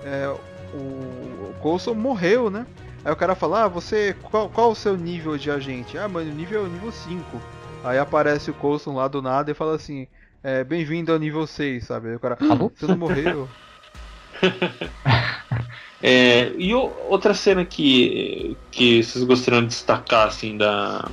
[0.04, 0.34] É,
[0.73, 2.65] o, o Coulson morreu, né?
[3.04, 4.16] Aí o cara fala, ah, você.
[4.22, 5.98] Qual, qual o seu nível de agente?
[5.98, 7.42] Ah, mas o nível é o nível 5.
[7.84, 10.08] Aí aparece o Coulson lá do nada e fala assim,
[10.44, 12.10] é, bem-vindo ao nível 6, sabe?
[12.10, 13.48] Aí o cara, ah, você não morreu?
[16.02, 21.06] É, e outra cena que, que vocês gostariam de destacar, assim, da.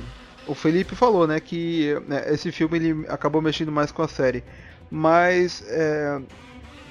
[0.47, 4.43] O Felipe falou, né, que né, esse filme ele acabou mexendo mais com a série.
[4.89, 6.21] Mas é,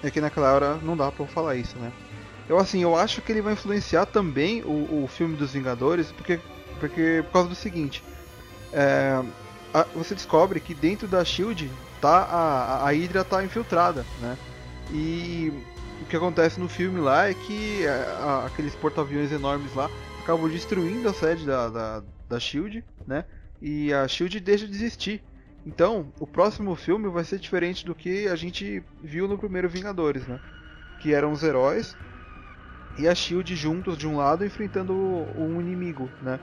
[0.02, 1.90] é que naquela hora não dá pra eu falar isso, né?
[2.48, 6.38] Eu assim, eu acho que ele vai influenciar também o, o filme dos Vingadores, porque,
[6.78, 8.04] porque por causa do seguinte.
[8.72, 9.22] É,
[9.74, 14.36] a, você descobre que dentro da Shield tá a, a Hydra tá infiltrada, né?
[14.92, 15.52] E
[16.02, 19.90] o que acontece no filme lá é que é, a, aqueles porta-aviões enormes lá
[20.22, 23.24] acabam destruindo a sede da, da, da Shield, né?
[23.60, 25.22] E a Shield deixa de existir.
[25.64, 30.24] Então, o próximo filme vai ser diferente do que a gente viu no primeiro Vingadores,
[30.28, 30.38] né?
[31.00, 31.96] Que eram os heróis
[32.98, 34.94] e a Shield juntos de um lado enfrentando
[35.36, 36.38] um inimigo, né?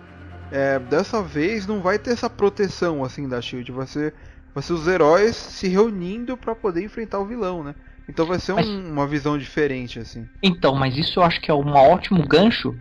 [0.51, 4.13] É, dessa vez não vai ter essa proteção assim da Shield, vai ser,
[4.53, 7.73] vai ser os heróis se reunindo para poder enfrentar o vilão, né?
[8.07, 8.67] Então vai ser mas...
[8.67, 10.27] um, uma visão diferente, assim.
[10.41, 12.75] Então, mas isso eu acho que é um ótimo gancho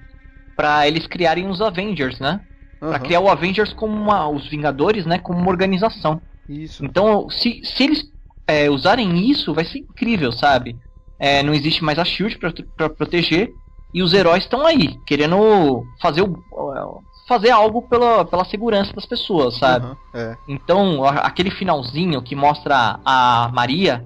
[0.57, 2.41] para eles criarem os Avengers, né?
[2.81, 2.91] Uhum.
[2.91, 5.19] Pra criar o Avengers como uma, os Vingadores, né?
[5.19, 6.21] Como uma organização.
[6.49, 6.85] Isso.
[6.85, 8.05] Então, se, se eles
[8.47, 10.77] é, usarem isso, vai ser incrível, sabe?
[11.19, 12.39] É, não existe mais a Shield
[12.77, 13.53] para proteger
[13.93, 19.57] e os heróis estão aí, querendo fazer o, fazer algo pela, pela segurança das pessoas,
[19.59, 19.87] sabe?
[19.87, 20.37] Uhum, é.
[20.49, 24.05] Então, aquele finalzinho que mostra a Maria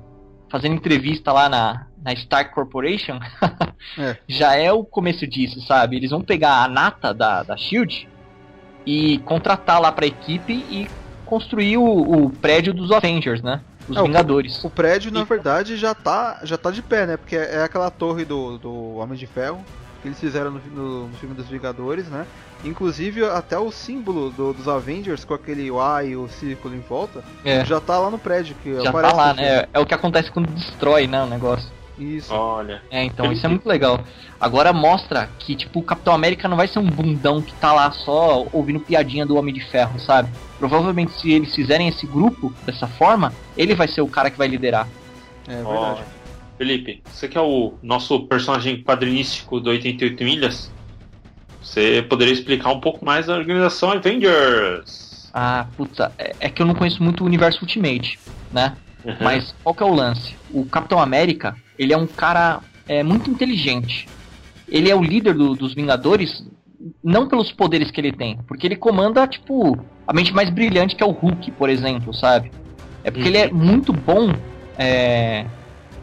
[0.51, 3.19] fazendo entrevista lá na, na Stark Corporation,
[3.99, 4.17] é.
[4.29, 5.97] já é o começo disso, sabe?
[5.97, 8.09] Eles vão pegar a nata da, da Shield
[8.87, 10.89] e contratar lá pra equipe e
[11.25, 13.61] construir o, o prédio dos Avengers, né?
[13.89, 14.63] Os é, Vingadores.
[14.63, 17.17] O, o prédio, na verdade, já tá, já tá de pé, né?
[17.17, 19.65] Porque é, aquela torre do, do Homem de Ferro
[20.03, 22.27] que eles fizeram no, no, no filme dos Vingadores, né?
[22.65, 27.23] Inclusive, até o símbolo do, dos Avengers com aquele Y e o círculo em volta
[27.45, 27.65] é.
[27.65, 28.57] já tá lá no prédio.
[28.63, 29.67] Que já tá lá, né?
[29.73, 31.23] É o que acontece quando destrói, né?
[31.23, 31.76] O negócio.
[31.99, 32.33] Isso.
[32.33, 32.83] Olha.
[32.91, 34.05] É, então isso é muito legal.
[34.41, 37.91] Agora mostra que, tipo, o Capitão América não vai ser um bundão que tá lá
[37.91, 40.31] só ouvindo piadinha do Homem de Ferro, sabe?
[40.59, 44.49] Provavelmente se eles fizerem esse grupo dessa forma, ele vai ser o cara que vai
[44.49, 44.87] liderar.
[45.49, 46.03] É verdade.
[46.03, 46.17] Oh.
[46.59, 50.73] Felipe, você que é o nosso personagem quadrinístico do 88 milhas,
[51.63, 55.31] você poderia explicar um pouco mais da organização Avengers?
[55.35, 58.19] Ah, puta, é, é que eu não conheço muito o universo Ultimate,
[58.51, 58.75] né?
[59.05, 59.17] Uhum.
[59.21, 60.35] Mas qual que é o lance?
[60.51, 64.09] O Capitão América, ele é um cara é, muito inteligente.
[64.69, 66.45] Ele é o líder do, dos Vingadores,
[67.03, 71.03] não pelos poderes que ele tem, porque ele comanda, tipo, a mente mais brilhante que
[71.03, 72.51] é o Hulk, por exemplo, sabe?
[73.05, 73.35] É porque uhum.
[73.35, 73.55] ele é uhum.
[73.55, 74.33] muito bom
[74.79, 75.47] é,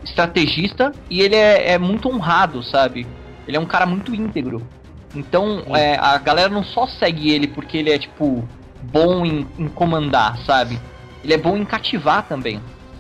[0.03, 3.05] estrategista e ele é, é, muito honrado, sabe?
[3.47, 4.65] Ele é um cara muito íntegro.
[5.15, 8.47] Então é, a galera não só segue ele porque ele é, tipo,
[8.81, 10.79] bom em, em comandar, sabe?
[11.23, 12.59] Ele é bom em cativar também.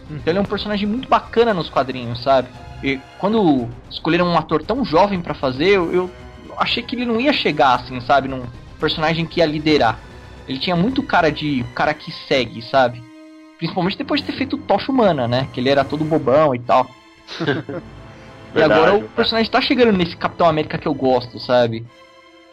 [0.09, 2.49] Então ele é um personagem muito bacana nos quadrinhos, sabe?
[2.83, 6.11] E quando escolheram um ator tão jovem para fazer, eu, eu,
[6.57, 8.27] achei que ele não ia chegar assim, sabe?
[8.27, 8.43] Num
[8.79, 9.99] personagem que ia liderar.
[10.47, 13.01] Ele tinha muito cara de cara que segue, sabe?
[13.57, 15.47] Principalmente depois de ter feito Tocha Humana, né?
[15.53, 16.89] Que ele era todo bobão e tal.
[18.53, 21.85] e agora o personagem tá chegando nesse Capitão América que eu gosto, sabe?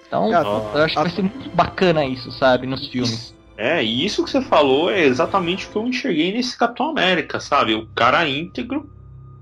[0.07, 2.67] Então, eu acho que vai ser muito bacana isso, sabe?
[2.67, 3.35] Nos filmes.
[3.61, 7.39] É, e isso que você falou é exatamente o que eu enxerguei nesse Capitão América,
[7.39, 7.75] sabe?
[7.75, 8.91] O cara íntegro,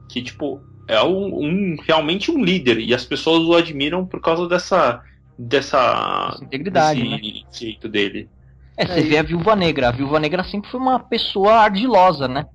[0.08, 4.48] que, tipo, é um, um realmente um líder, e as pessoas o admiram por causa
[4.48, 5.00] dessa.
[5.38, 6.32] dessa.
[6.34, 7.42] Essa integridade, desse né?
[7.52, 8.28] jeito dele.
[8.76, 9.88] É, você é, vê a Viúva Negra.
[9.88, 12.46] A Viúva Negra sempre foi uma pessoa ardilosa, né?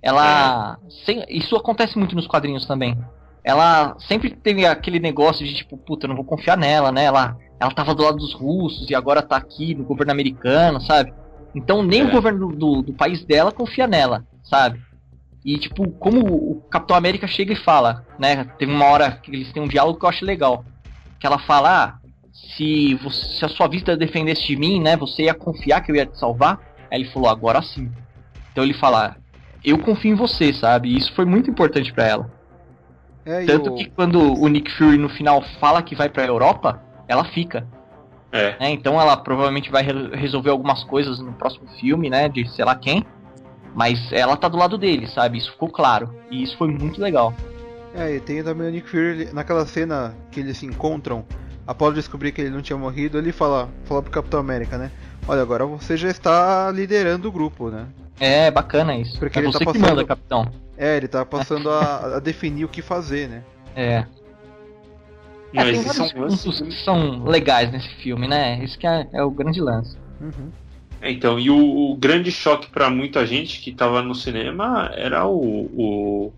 [0.00, 0.78] Ela.
[0.86, 0.90] É.
[1.04, 2.96] Sem, isso acontece muito nos quadrinhos também.
[3.42, 7.02] Ela sempre teve aquele negócio de tipo, puta, eu não vou confiar nela, né?
[7.02, 11.12] Ela ela tava do lado dos russos e agora tá aqui no governo americano, sabe?
[11.54, 12.04] Então nem é.
[12.04, 14.80] o governo do, do, país dela confia nela, sabe?
[15.44, 18.44] E tipo, como o Capitão América chega e fala, né?
[18.58, 20.64] Teve uma hora que eles têm um diálogo que eu acho legal.
[21.18, 21.98] Que ela fala, ah,
[22.32, 24.96] se, você, se a sua vida dependesse de mim, né?
[24.96, 26.60] Você ia confiar que eu ia te salvar?
[26.90, 27.90] Aí ele falou, agora sim.
[28.52, 29.16] Então ele fala,
[29.64, 30.90] eu confio em você, sabe?
[30.90, 32.30] E isso foi muito importante para ela.
[33.24, 33.74] É, Tanto eu...
[33.74, 37.66] que quando o Nick Fury no final fala que vai pra Europa, ela fica.
[38.30, 38.56] É.
[38.60, 38.70] Né?
[38.70, 42.28] Então ela provavelmente vai re resolver algumas coisas no próximo filme, né?
[42.28, 43.04] De sei lá quem.
[43.74, 45.38] Mas ela tá do lado dele, sabe?
[45.38, 46.14] Isso ficou claro.
[46.30, 47.32] E isso foi muito legal.
[47.94, 51.24] É, e tem também o Nick Fury naquela cena que eles se encontram.
[51.66, 54.90] Após descobrir que ele não tinha morrido, ele fala, fala pro Capitão América, né?
[55.26, 57.86] Olha, agora você já está liderando o grupo, né?
[58.18, 59.18] É, bacana isso.
[59.18, 59.86] Porque é ele tá passando...
[59.86, 60.50] Manda, capitão.
[60.76, 63.42] É, ele tá passando a, a definir o que fazer, né?
[63.76, 64.06] É.
[65.54, 68.62] É, tem vários pontos que são legais nesse filme, né?
[68.62, 69.96] Esse que é, é o grande lance.
[70.20, 70.50] Uhum.
[71.00, 75.26] É, então, e o, o grande choque para muita gente que tava no cinema era
[75.26, 76.32] o, o,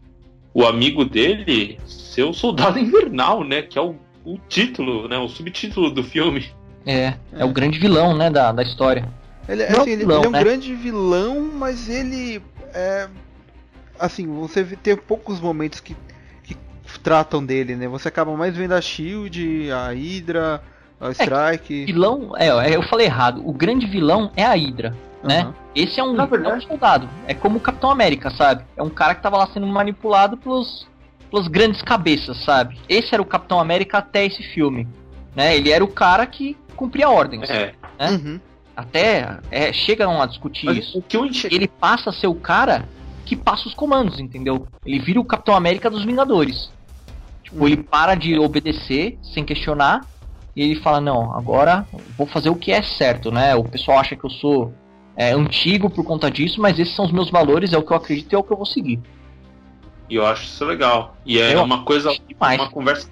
[0.52, 3.62] o, amigo dele ser o Soldado Invernal, né?
[3.62, 5.18] Que é o, o título, né?
[5.18, 6.46] O subtítulo do filme.
[6.86, 9.08] É, é, é o grande vilão, né, da, da história.
[9.48, 10.40] Ele, é assim, ele, vilão, ele é um né?
[10.40, 12.42] grande vilão, mas ele
[12.72, 13.08] é.
[13.98, 15.94] Assim, você tem poucos momentos que
[17.02, 17.88] tratam dele, né?
[17.88, 20.62] Você acaba mais vendo a Shield, a Hydra,
[21.00, 21.82] a é, Strike.
[21.82, 23.42] É, vilão, é, eu falei errado.
[23.44, 25.28] O grande vilão é a Hydra, uhum.
[25.28, 25.54] né?
[25.74, 27.08] Esse é um, é um soldado.
[27.26, 28.64] É como o Capitão América, sabe?
[28.76, 30.86] É um cara que tava lá sendo manipulado pelos,
[31.30, 32.78] pelas grandes cabeças, sabe?
[32.88, 34.86] Esse era o Capitão América até esse filme.
[35.34, 35.56] Né?
[35.56, 37.48] Ele era o cara que cumpria ordens.
[37.48, 37.72] É.
[37.98, 38.10] Né?
[38.10, 38.40] Uhum.
[38.76, 41.04] Até é, chegam a discutir Mas isso.
[41.12, 41.54] Enxergue...
[41.54, 42.88] Ele passa a ser o cara
[43.26, 44.66] que passa os comandos, entendeu?
[44.84, 46.70] Ele vira o Capitão América dos Vingadores.
[47.50, 50.06] Tipo, ele para de obedecer sem questionar
[50.54, 51.86] e ele fala: Não, agora
[52.16, 53.54] vou fazer o que é certo, né?
[53.54, 54.72] O pessoal acha que eu sou
[55.16, 57.96] é, antigo por conta disso, mas esses são os meus valores, é o que eu
[57.96, 59.00] acredito e é o que eu vou seguir.
[60.08, 61.16] E eu acho isso legal.
[61.24, 63.10] E é eu uma coisa, uma conversa,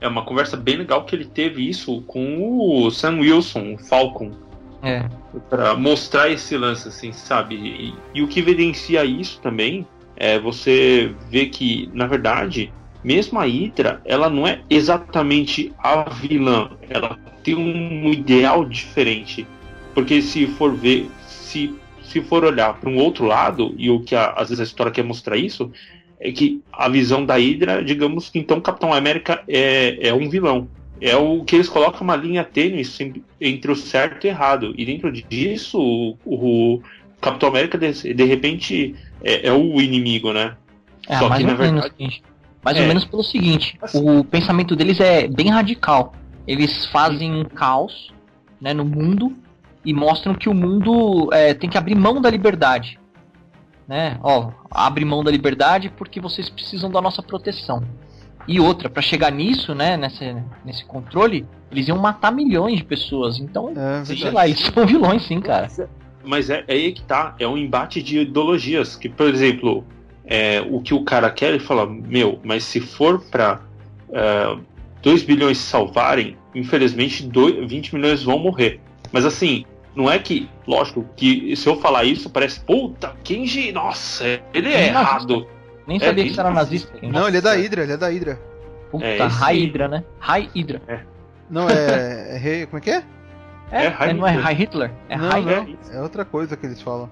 [0.00, 4.32] é uma conversa bem legal que ele teve isso com o Sam Wilson, o Falcon.
[4.82, 5.08] É.
[5.48, 7.54] Pra mostrar esse lance, assim, sabe?
[7.54, 12.72] E, e o que evidencia isso também é você ver que, na verdade,
[13.06, 19.46] mesmo a Hydra, ela não é exatamente a vilã, ela tem um ideal diferente.
[19.94, 24.16] Porque se for ver, se, se for olhar para um outro lado, e o que
[24.16, 25.70] a, às vezes a história quer mostrar isso,
[26.18, 30.68] é que a visão da Hydra, digamos que então Capitão América é, é um vilão.
[31.00, 32.82] É o que eles colocam uma linha tênue
[33.40, 34.74] entre o certo e o errado.
[34.76, 36.82] E dentro disso, o, o
[37.20, 40.56] Capitão América, de, de repente, é, é, o inimigo, né?
[41.08, 41.94] É, Só que, na verdade.
[42.00, 42.22] Menos,
[42.66, 42.80] mais é.
[42.80, 44.18] ou menos pelo seguinte: assim.
[44.18, 46.12] o pensamento deles é bem radical.
[46.48, 48.12] Eles fazem um caos
[48.60, 49.32] né, no mundo
[49.84, 52.98] e mostram que o mundo é, tem que abrir mão da liberdade.
[53.86, 54.18] Né?
[54.20, 57.84] Ó, abre mão da liberdade porque vocês precisam da nossa proteção.
[58.48, 63.38] E outra, para chegar nisso, né, nesse, nesse controle, eles iam matar milhões de pessoas.
[63.38, 65.68] Então, é, sei lá, eles são vilões sim, cara.
[66.24, 68.96] Mas é, é aí que tá, é um embate de ideologias.
[68.96, 69.84] Que, por exemplo,
[70.26, 73.60] é, o que o cara quer, ele fala, meu, mas se for para
[74.08, 74.60] uh,
[75.02, 78.80] 2 bilhões se salvarem, infelizmente dois, 20 milhões vão morrer.
[79.12, 79.64] Mas assim,
[79.94, 84.88] Não é que, lógico, que se eu falar isso, parece, puta, Kenji, nossa, ele é
[84.88, 85.46] errado.
[85.86, 86.92] Nem sabia é, que era nazista.
[87.00, 88.38] Não, ele é da Hydra, ele é da Hydra.
[88.90, 90.04] Puta, é, High Hydra, né?
[90.18, 90.82] High Hydra.
[90.86, 91.00] É.
[91.48, 92.66] Não, é, é.
[92.66, 93.04] Como é que é?
[93.70, 94.90] É, é, não é High Hitler?
[95.08, 97.10] É não, High não, É outra coisa que eles falam.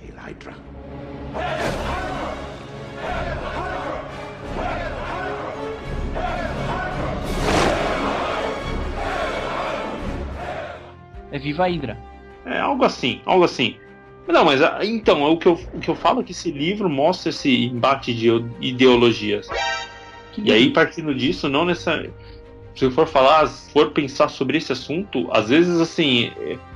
[0.00, 0.54] Hail Hydra.
[11.34, 11.98] É Viva a Hydra.
[12.46, 13.76] É algo assim, algo assim.
[14.28, 16.88] Não, mas ah, então, o que eu, o que eu falo é que esse livro
[16.88, 18.28] mostra esse embate de
[18.60, 19.48] ideologias.
[20.32, 22.08] Que e aí, partindo disso, não nessa.
[22.74, 26.32] Se for falar, for pensar sobre esse assunto, às vezes assim,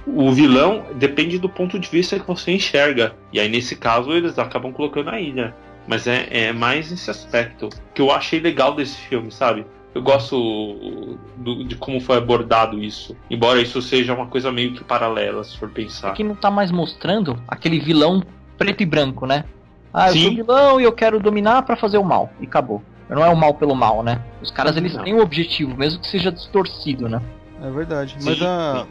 [0.07, 3.17] o vilão depende do ponto de vista que você enxerga.
[3.33, 5.55] E aí, nesse caso, eles acabam colocando a ilha.
[5.89, 9.67] Mas é, é mais esse aspecto que eu achei legal desse filme, sabe?
[9.95, 13.17] Eu gosto do, de como foi abordado isso.
[13.29, 16.11] Embora isso seja uma coisa meio que paralela, se for pensar.
[16.11, 18.23] Aqui não tá mais mostrando aquele vilão
[18.57, 19.45] preto e branco, né?
[19.93, 20.23] Ah, eu Sim.
[20.25, 22.31] sou vilão e eu quero dominar para fazer o mal.
[22.39, 22.83] E acabou.
[23.09, 24.21] Não é o mal pelo mal, né?
[24.43, 25.05] Os caras eles não.
[25.05, 27.23] têm um objetivo, mesmo que seja distorcido, né?
[27.63, 28.17] É verdade.
[28.19, 28.85] Sim, Mas a.
[28.85, 28.91] Sim.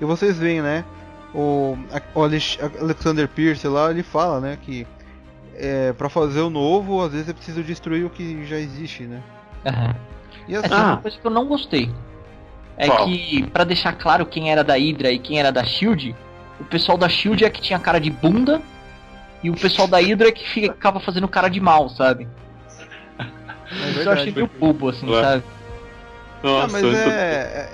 [0.00, 0.84] E vocês veem, né?
[1.34, 1.76] O,
[2.14, 4.58] o Alexander Pierce lá, ele fala, né?
[4.62, 4.86] Que
[5.54, 9.22] é, para fazer o novo, às vezes é preciso destruir o que já existe, né?
[9.66, 9.94] Uhum.
[10.46, 10.86] E assim, ah.
[10.86, 11.90] uma coisa que eu não gostei
[12.78, 13.04] é Qual?
[13.04, 16.14] que, para deixar claro quem era da Hydra e quem era da Shield,
[16.60, 18.62] o pessoal da Shield é que tinha cara de bunda
[19.42, 22.28] e o pessoal da Hydra é que ficava fazendo cara de mal, sabe?
[23.70, 25.22] É Isso eu achei meio bobo, assim, Ué.
[25.22, 25.44] sabe?
[26.42, 27.08] Nossa, ah, mas é,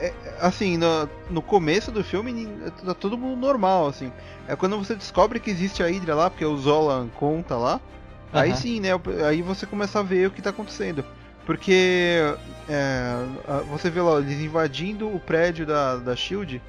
[0.01, 2.49] é, é, assim, no, no começo do filme
[2.85, 4.11] tá tudo normal, assim.
[4.49, 7.75] É quando você descobre que existe a Hydra lá, porque o Zolan conta lá,
[8.33, 8.41] uhum.
[8.41, 8.89] aí sim, né?
[9.29, 11.05] Aí você começa a ver o que tá acontecendo.
[11.45, 12.23] Porque
[12.69, 13.17] é,
[13.71, 16.61] você vê lá eles invadindo o prédio da, da Shield,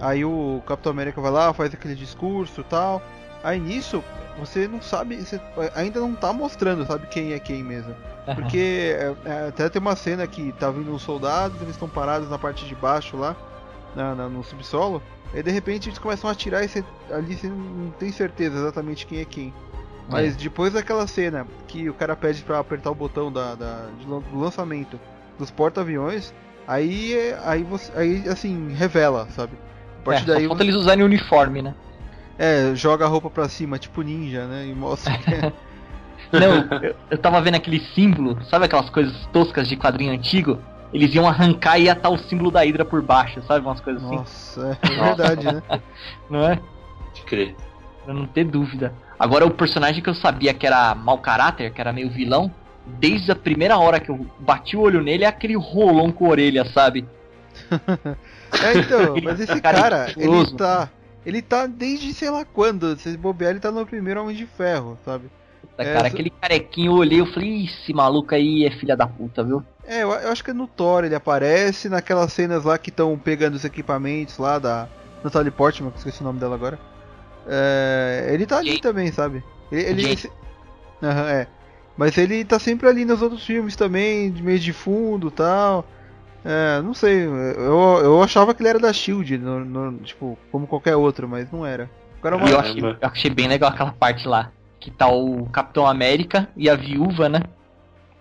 [0.00, 3.00] aí o Capitão América vai lá, faz aquele discurso e tal.
[3.44, 4.02] Aí nisso,
[4.36, 5.40] você não sabe, você
[5.76, 7.94] ainda não tá mostrando, sabe, quem é quem mesmo.
[8.34, 12.28] Porque é, é, até tem uma cena que tá vindo uns soldados, eles estão parados
[12.28, 13.36] na parte de baixo lá,
[13.94, 15.00] na, na, no subsolo,
[15.32, 19.06] e de repente eles começam a atirar e você, ali você não tem certeza exatamente
[19.06, 19.54] quem é quem.
[20.08, 20.38] Mas é.
[20.38, 24.98] depois daquela cena que o cara pede para apertar o botão da, da, do lançamento
[25.38, 26.32] dos porta-aviões,
[26.66, 27.14] aí,
[27.44, 29.52] aí você, aí assim, revela, sabe?
[30.00, 30.42] A partir é, daí.
[30.42, 31.74] Só falta eles usarem uniforme, né?
[32.38, 34.66] É, joga a roupa pra cima, tipo ninja, né?
[34.66, 35.52] E mostra que é...
[36.32, 40.58] Não, eu, eu tava vendo aquele símbolo, sabe aquelas coisas toscas de quadrinho antigo?
[40.92, 43.66] Eles iam arrancar e ia estar o símbolo da Hydra por baixo, sabe?
[43.66, 44.16] Umas coisas assim.
[44.16, 45.62] Nossa, é verdade, né?
[46.30, 46.60] Não é?
[47.12, 47.54] De crer.
[48.04, 48.94] Pra não ter dúvida.
[49.18, 52.52] Agora, o personagem que eu sabia que era mau caráter, que era meio vilão,
[52.86, 56.28] desde a primeira hora que eu bati o olho nele, é aquele rolão com a
[56.30, 57.04] orelha, sabe?
[57.72, 60.88] é, então, mas esse cara, ele tá.
[61.24, 62.96] Ele tá desde sei lá quando.
[62.96, 65.28] Se bobear, ele tá no primeiro Homem de Ferro, sabe?
[65.66, 69.06] Puta, é, cara, aquele carequinho, eu olhei e falei, esse maluco aí é filha da
[69.06, 69.62] puta, viu?
[69.84, 73.16] É, eu, eu, acho que é no Thor ele aparece, naquelas cenas lá que estão
[73.18, 74.88] pegando os equipamentos lá da
[75.22, 76.78] Natalie Portman, que esqueci o nome dela agora.
[77.46, 79.44] É, ele tá ali também, sabe?
[79.70, 79.82] Ele.
[79.82, 80.28] ele esse...
[81.02, 81.46] uhum, é.
[81.96, 85.86] Mas ele tá sempre ali nos outros filmes também, de meio de fundo tal.
[86.44, 90.66] É, não sei, eu, eu achava que ele era da Shield, no, no, tipo, como
[90.66, 91.90] qualquer outro, mas não era.
[92.22, 92.48] era uma...
[92.48, 96.68] eu, achei, eu achei bem legal aquela parte lá que tá o Capitão América e
[96.68, 97.42] a viúva, né?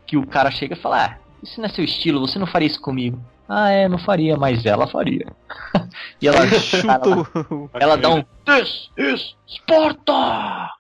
[0.06, 2.68] Que o cara chega e fala: Ah, isso não é seu estilo, você não faria
[2.68, 3.20] isso comigo.
[3.48, 5.28] Ah, é, não faria, mas ela faria.
[6.22, 6.88] e ela chuta.
[6.94, 10.72] Ela, ela dá um This is Sparta!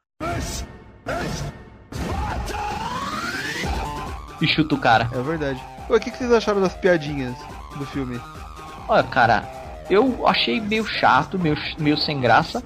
[4.41, 5.09] E chuta o cara.
[5.13, 5.61] É verdade.
[5.89, 7.35] O que vocês acharam das piadinhas
[7.77, 8.19] do filme?
[8.87, 9.47] Olha, cara,
[9.89, 12.63] eu achei meio chato, meio, meio sem graça.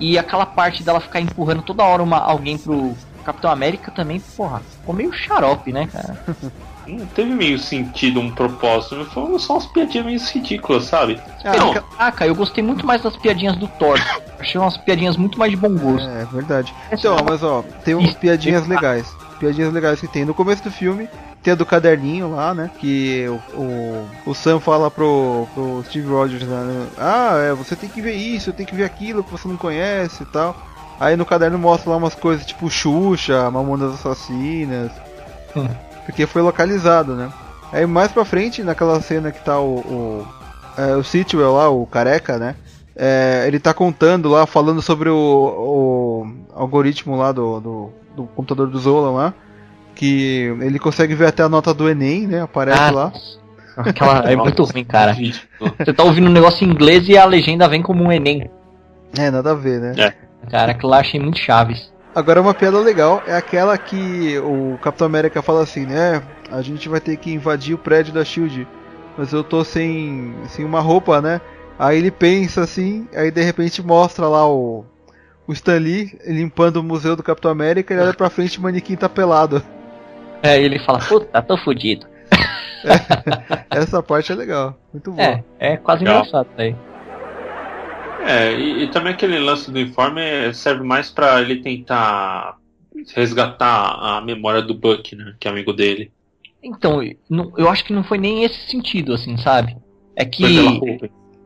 [0.00, 4.60] E aquela parte dela ficar empurrando toda hora uma, alguém pro Capitão América também, porra,
[4.60, 6.18] ficou meio xarope, né, cara?
[6.86, 9.04] Não teve meio sentido, um propósito.
[9.12, 11.20] Foram só umas piadinhas meio ridículas, sabe?
[11.44, 11.74] Ah, não.
[11.74, 13.98] Caraca, eu gostei muito mais das piadinhas do Thor.
[14.38, 16.08] Achei umas piadinhas muito mais de bom gosto.
[16.08, 16.74] É, é verdade.
[16.90, 19.14] Então, mas ó, tem umas piadinhas legais.
[19.38, 20.24] Piadinhas legais que tem.
[20.24, 21.10] No começo do filme,
[21.48, 22.70] tem a do caderninho lá, né?
[22.78, 26.86] Que o, o, o Sam fala pro, pro Steve Rogers, né?
[26.98, 30.22] Ah, é, você tem que ver isso, tem que ver aquilo que você não conhece
[30.22, 30.54] e tal.
[31.00, 34.90] Aí no caderno mostra lá umas coisas tipo Xuxa, Mamonas Assassinas.
[35.56, 35.68] Hum.
[36.04, 37.32] Porque foi localizado, né?
[37.72, 39.78] Aí mais pra frente, naquela cena que tá o.
[39.78, 40.26] O,
[40.76, 42.56] é, o Sitwell lá, o careca, né?
[42.94, 48.66] É, ele tá contando lá, falando sobre o, o algoritmo lá do, do, do computador
[48.68, 49.34] do Zola lá
[49.98, 52.40] que ele consegue ver até a nota do Enem, né?
[52.40, 53.12] Aparece ah, lá.
[53.76, 55.12] Aquela é muito ruim, cara.
[55.12, 58.48] Você tá ouvindo um negócio em inglês e a legenda vem como um Enem.
[59.18, 59.94] É, nada a ver, né?
[59.98, 60.14] É.
[60.48, 61.92] Cara, aquilo lá achei muito chaves.
[62.14, 66.22] Agora uma piada legal é aquela que o Capitão América fala assim, né?
[66.48, 68.68] A gente vai ter que invadir o prédio da Shield,
[69.16, 71.40] mas eu tô sem, sem uma roupa, né?
[71.76, 74.84] Aí ele pensa assim, aí de repente mostra lá o,
[75.44, 78.62] o Stan Lee limpando o museu do Capitão América e olha pra frente e o
[78.62, 79.60] manequim tá pelado.
[80.42, 82.06] É, ele fala, puta, tô fudido.
[83.70, 85.20] É, essa parte é legal, muito bom.
[85.20, 86.20] É, é quase legal.
[86.20, 86.74] engraçado aí.
[88.26, 90.20] É, e, e, também aquele lance do informe
[90.52, 92.56] serve mais para ele tentar
[93.14, 95.34] resgatar a memória do Buck, né?
[95.38, 96.10] Que é amigo dele.
[96.62, 97.00] Então,
[97.56, 99.76] eu acho que não foi nem esse sentido, assim, sabe?
[100.16, 100.44] É que.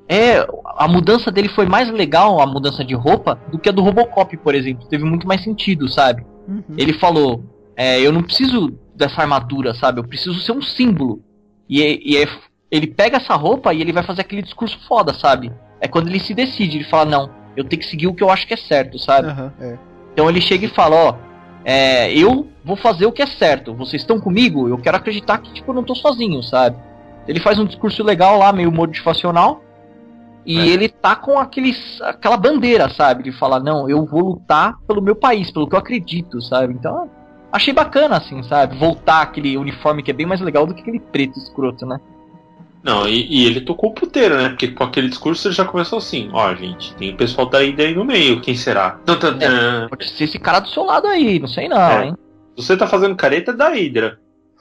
[0.09, 3.83] É, a mudança dele foi mais legal, a mudança de roupa, do que a do
[3.83, 4.87] Robocop, por exemplo.
[4.87, 6.25] Teve muito mais sentido, sabe?
[6.49, 6.63] Uhum.
[6.77, 7.45] Ele falou:
[7.77, 10.01] é, eu não preciso dessa armadura, sabe?
[10.01, 11.23] Eu preciso ser um símbolo.
[11.69, 12.29] E, e
[12.71, 15.53] ele pega essa roupa e ele vai fazer aquele discurso foda, sabe?
[15.81, 18.31] É quando ele se decide, ele fala, não, eu tenho que seguir o que eu
[18.31, 19.29] acho que é certo, sabe?
[19.29, 19.79] Uhum, é.
[20.13, 21.15] Então ele chega e fala, ó,
[21.65, 23.75] é, eu vou fazer o que é certo.
[23.75, 24.69] Vocês estão comigo?
[24.69, 26.77] Eu quero acreditar que, tipo, eu não tô sozinho, sabe?
[27.27, 29.63] Ele faz um discurso legal lá, meio motivacional.
[30.45, 30.67] E é.
[30.67, 33.23] ele tá com aqueles, aquela bandeira, sabe?
[33.23, 36.75] De falar, não, eu vou lutar pelo meu país, pelo que eu acredito, sabe?
[36.75, 37.09] Então,
[37.53, 38.77] achei bacana, assim, sabe?
[38.77, 42.01] Voltar aquele uniforme que é bem mais legal do que aquele preto escroto, né?
[42.83, 44.49] Não, e, e, ele tocou o puteiro, né?
[44.49, 47.87] Porque com aquele discurso ele já começou assim: ó, gente, tem o pessoal da Hydra
[47.87, 48.99] aí no meio, quem será?
[49.41, 52.07] É, pode ser esse cara do seu lado aí, não sei não, é.
[52.07, 52.17] hein?
[52.57, 54.19] Você tá fazendo careta da Hydra.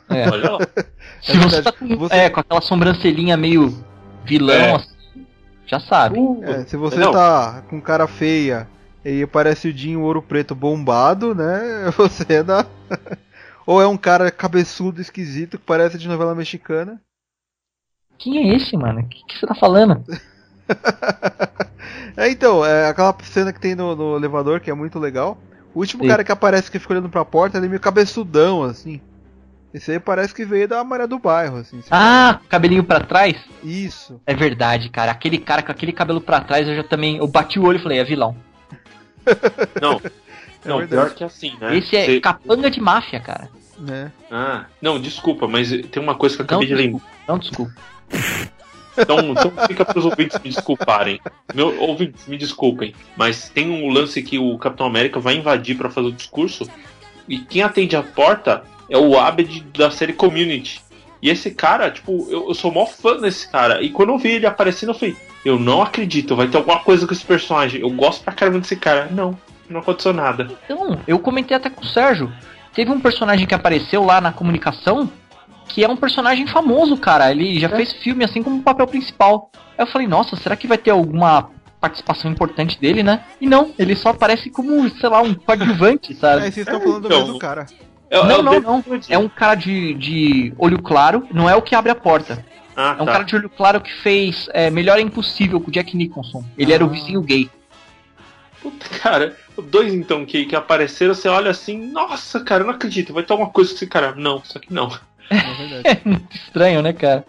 [0.07, 0.29] É.
[0.29, 0.59] Olha lá.
[1.21, 2.15] Se é você tá com, você...
[2.15, 3.83] É, com aquela sobrancelhinha meio
[4.23, 4.75] vilão, é.
[4.75, 5.25] assim,
[5.65, 6.19] já sabe.
[6.19, 7.11] Uh, é, se você não.
[7.11, 8.67] tá com cara feia
[9.03, 11.91] e parece o Dinho Ouro Preto bombado, né?
[11.97, 12.65] Você é da.
[13.65, 16.99] Ou é um cara cabeçudo, esquisito, que parece de novela mexicana.
[18.17, 19.01] Quem é esse, mano?
[19.01, 20.03] O que, que você tá falando?
[22.17, 25.37] é, então, é aquela cena que tem no, no elevador que é muito legal.
[25.73, 26.09] O último Sim.
[26.09, 28.99] cara que aparece que fica olhando pra porta, ele é meio cabeçudão, assim.
[29.73, 31.79] Esse aí parece que veio da Maria do Bairro, assim.
[31.89, 32.47] Ah, sabe?
[32.49, 33.37] cabelinho para trás?
[33.63, 34.19] Isso.
[34.25, 35.11] É verdade, cara.
[35.11, 37.17] Aquele cara com aquele cabelo para trás, eu já também.
[37.17, 38.35] Eu bati o olho e falei, é vilão.
[39.81, 40.01] Não.
[40.63, 41.75] É não, pior que assim, né?
[41.75, 42.21] Esse é Você...
[42.21, 43.49] capanga de máfia, cara.
[43.89, 44.11] É.
[44.29, 47.01] Ah, não, desculpa, mas tem uma coisa que eu acabei não, de lembrar.
[47.27, 47.73] Não, desculpa.
[48.97, 51.19] Então, então fica pros ouvintes me desculparem.
[51.53, 52.93] Meu, ouvintes, me desculpem.
[53.15, 56.69] Mas tem um lance que o Capitão América vai invadir para fazer o discurso.
[57.27, 60.81] E quem atende a porta é o Abed da série Community.
[61.21, 63.81] E esse cara, tipo, eu, eu sou mó fã desse cara.
[63.81, 67.07] E quando eu vi ele aparecendo, eu falei, eu não acredito, vai ter alguma coisa
[67.07, 67.81] com esse personagem.
[67.81, 69.07] Eu gosto pra caramba desse cara.
[69.11, 69.37] Não,
[69.69, 70.51] não aconteceu nada.
[70.65, 72.31] Então, eu comentei até com o Sérgio.
[72.73, 75.09] Teve um personagem que apareceu lá na comunicação
[75.67, 77.31] que é um personagem famoso, cara.
[77.31, 77.75] Ele já é.
[77.75, 79.49] fez filme assim como papel principal.
[79.77, 83.23] Aí eu falei, nossa, será que vai ter alguma participação importante dele, né?
[83.39, 86.47] E não, ele só aparece como, sei lá, um coadjuvante, sabe?
[86.47, 87.65] É, vocês estão falando do então, mesmo cara.
[88.09, 88.83] É, não, é não, não.
[89.09, 92.45] É um cara de, de olho claro, não é o que abre a porta.
[92.81, 93.11] Ah, é um tá.
[93.11, 96.43] cara de olho claro que fez é, Melhor é Impossível com o Jack Nicholson.
[96.57, 96.75] Ele ah.
[96.75, 97.47] era o vizinho gay.
[98.59, 99.35] Puta, cara,
[99.69, 103.33] dois então que, que apareceram, você olha assim, nossa, cara, eu não acredito, vai ter
[103.33, 104.15] alguma coisa com esse cara.
[104.15, 104.91] Não, só que não.
[105.29, 107.23] É, é muito estranho, né, cara?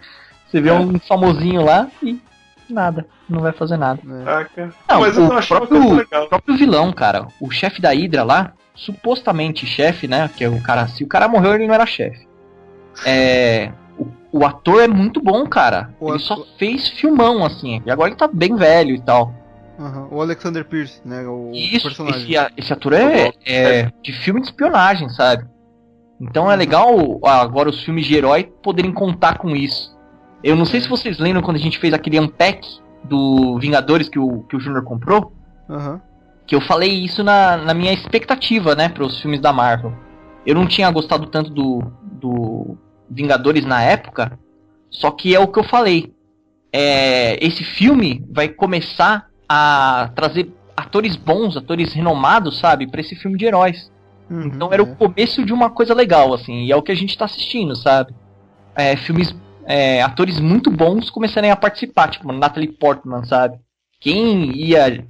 [0.46, 0.72] Você vê é.
[0.72, 2.18] um famosinho lá e
[2.68, 4.00] nada, não vai fazer nada.
[4.57, 4.68] É.
[4.88, 6.28] Não, mas eu o próprio, legal.
[6.28, 10.30] próprio vilão, cara, o chefe da Hydra lá, supostamente chefe, né?
[10.34, 12.26] Que é o cara, se o cara morreu, ele não era chefe.
[13.05, 13.72] É,
[14.33, 15.95] o, ator é muito bom, cara.
[16.01, 16.39] O ele ator...
[16.39, 17.83] só fez filmão, assim.
[17.85, 19.35] E agora ele tá bem velho e tal.
[19.78, 20.09] Uhum.
[20.11, 21.26] O Alexander Pierce, né?
[21.26, 22.33] O Isso, personagem.
[22.33, 25.45] Esse, esse ator é, é, de filme de espionagem, sabe?
[26.20, 29.93] Então é legal agora os filmes de herói poderem contar com isso.
[30.43, 32.66] Eu não sei se vocês lembram quando a gente fez aquele unpack
[33.05, 35.33] do Vingadores que o, que o Junior comprou.
[35.68, 36.01] Uhum.
[36.47, 39.93] Que eu falei isso na, na minha expectativa, né, para os filmes da Marvel.
[40.47, 42.76] Eu não tinha gostado tanto do, do
[43.12, 44.38] Vingadores na época,
[44.90, 46.12] só que é o que eu falei.
[46.72, 53.36] É, esse filme vai começar a trazer atores bons, atores renomados, sabe, para esse filme
[53.36, 53.90] de heróis.
[54.30, 54.84] Uhum, então era é.
[54.84, 57.76] o começo de uma coisa legal, assim, e é o que a gente tá assistindo,
[57.76, 58.14] sabe?
[58.74, 59.34] É, filmes,
[59.66, 63.58] é, atores muito bons começarem a participar, tipo Natalie Portman, sabe?
[64.00, 65.06] Quem ia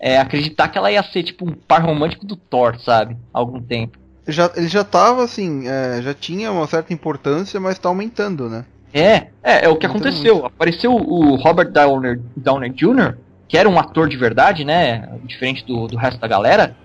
[0.00, 3.16] é, acreditar que ela ia ser tipo um par romântico do Thor, sabe?
[3.32, 3.98] Há algum tempo.
[4.26, 8.64] Já, ele já tava assim, é, já tinha uma certa importância, mas tá aumentando, né?
[8.92, 10.34] É, é, é o que aconteceu.
[10.34, 10.46] Muito.
[10.46, 13.16] Apareceu o Robert Downey, Downey Jr.,
[13.48, 15.08] que era um ator de verdade, né?
[15.24, 16.76] Diferente do, do resto da galera.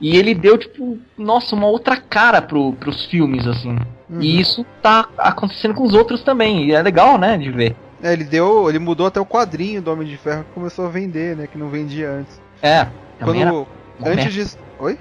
[0.00, 3.76] E ele deu, tipo, nossa, uma outra cara pro, pros filmes, assim.
[4.08, 4.20] Uhum.
[4.20, 6.66] E isso tá acontecendo com os outros também.
[6.66, 7.74] E é legal, né, de ver.
[8.02, 8.68] É, ele deu.
[8.68, 11.48] Ele mudou até o quadrinho do Homem de Ferro que começou a vender, né?
[11.48, 12.40] Que não vendia antes.
[12.62, 12.86] É.
[13.18, 13.66] Quando.
[14.04, 14.46] Antes de.
[14.78, 14.98] Oi?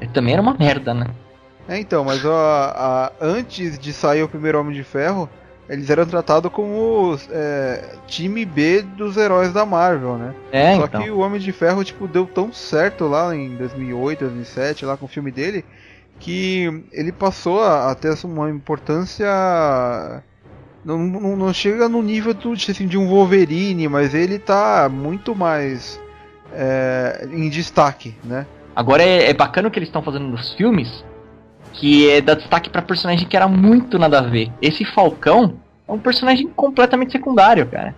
[0.00, 1.06] Ele também era uma merda, né?
[1.68, 2.34] É, então, mas ó,
[2.74, 5.28] a, antes de sair o primeiro Homem de Ferro,
[5.68, 10.34] eles eram tratados como é, time B dos heróis da Marvel, né?
[10.50, 11.02] É, Só então.
[11.02, 15.04] que o Homem de Ferro, tipo, deu tão certo lá em 2008, 2007, lá com
[15.04, 15.62] o filme dele,
[16.18, 19.28] que ele passou a, a ter uma importância...
[20.82, 25.34] Não, não, não, chega no nível do, assim, de um Wolverine, mas ele tá muito
[25.34, 26.00] mais
[26.54, 28.46] é, em destaque, né?
[28.78, 31.04] Agora é, é bacana o que eles estão fazendo nos filmes,
[31.72, 34.52] que é dar destaque para personagem que era muito nada a ver.
[34.62, 35.56] Esse Falcão
[35.88, 37.92] é um personagem completamente secundário, cara.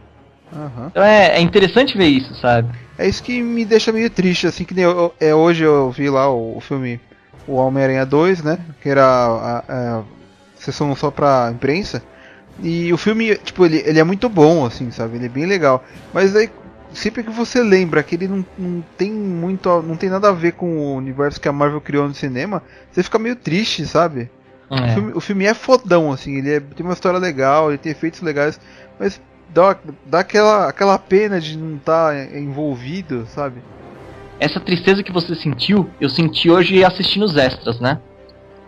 [0.51, 0.87] Uhum.
[0.87, 2.71] Então é, é, interessante ver isso, sabe?
[2.97, 6.31] É isso que me deixa meio triste, assim, que eu, é, hoje eu vi lá
[6.31, 6.99] o, o filme
[7.47, 8.59] O Homem-Aranha 2, né?
[8.81, 10.03] Que era a, a,
[10.57, 12.03] sessão só pra imprensa.
[12.63, 15.17] E o filme, tipo, ele, ele é muito bom, assim, sabe?
[15.17, 15.85] Ele é bem legal.
[16.15, 16.49] Mas aí
[16.93, 19.83] sempre que você lembra que ele não, não tem muito.
[19.83, 23.03] não tem nada a ver com o universo que a Marvel criou no cinema, você
[23.03, 24.31] fica meio triste, sabe?
[24.71, 24.75] É.
[24.75, 27.91] O, filme, o, filme, é fodão, assim, ele é, tem uma história legal, ele tem
[27.91, 28.61] efeitos legais,
[28.99, 29.21] mas
[29.53, 29.77] dá,
[30.07, 33.61] dá aquela, aquela pena de não estar tá envolvido, sabe?
[34.39, 37.99] Essa tristeza que você sentiu, eu senti hoje assistindo os extras, né?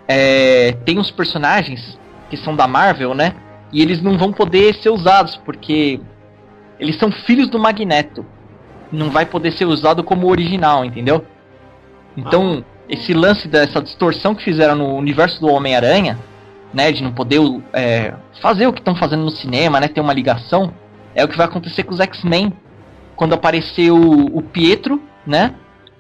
[0.09, 1.99] É, tem uns personagens
[2.29, 3.35] que são da Marvel, né?
[3.73, 6.01] E eles não vão poder ser usados, porque
[6.83, 8.27] eles são filhos do Magneto.
[8.91, 11.25] Não vai poder ser usado como original, entendeu?
[12.17, 12.85] Então, ah.
[12.89, 16.19] esse lance dessa distorção que fizeram no universo do Homem-Aranha,
[16.75, 17.41] né, de não poder
[17.73, 20.75] é, fazer o que estão fazendo no cinema, né, ter uma ligação,
[21.15, 22.53] é o que vai acontecer com os X-Men
[23.15, 25.55] quando aparecer o, o, Pietro, né,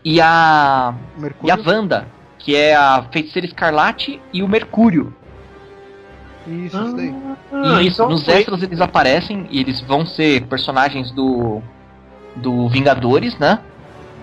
[0.05, 1.49] e a Mercúrio?
[1.49, 2.09] e a Wanda,
[2.39, 5.14] que é a Feiticeira Escarlate e o Mercúrio.
[6.47, 7.14] Isso, ah, isso daí.
[7.53, 8.34] Ah, isso, então nos foi.
[8.34, 11.62] extras eles aparecem e eles vão ser personagens do.
[12.36, 13.61] do Vingadores, né?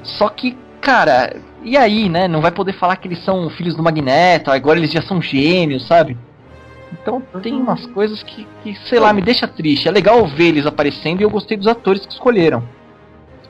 [0.03, 2.27] Só que, cara, e aí, né?
[2.27, 5.85] Não vai poder falar que eles são filhos do Magneto, agora eles já são gêmeos,
[5.87, 6.17] sabe?
[6.91, 7.61] Então tem uhum.
[7.61, 9.87] umas coisas que, que, sei lá, me deixa triste.
[9.87, 12.63] É legal ver eles aparecendo e eu gostei dos atores que escolheram.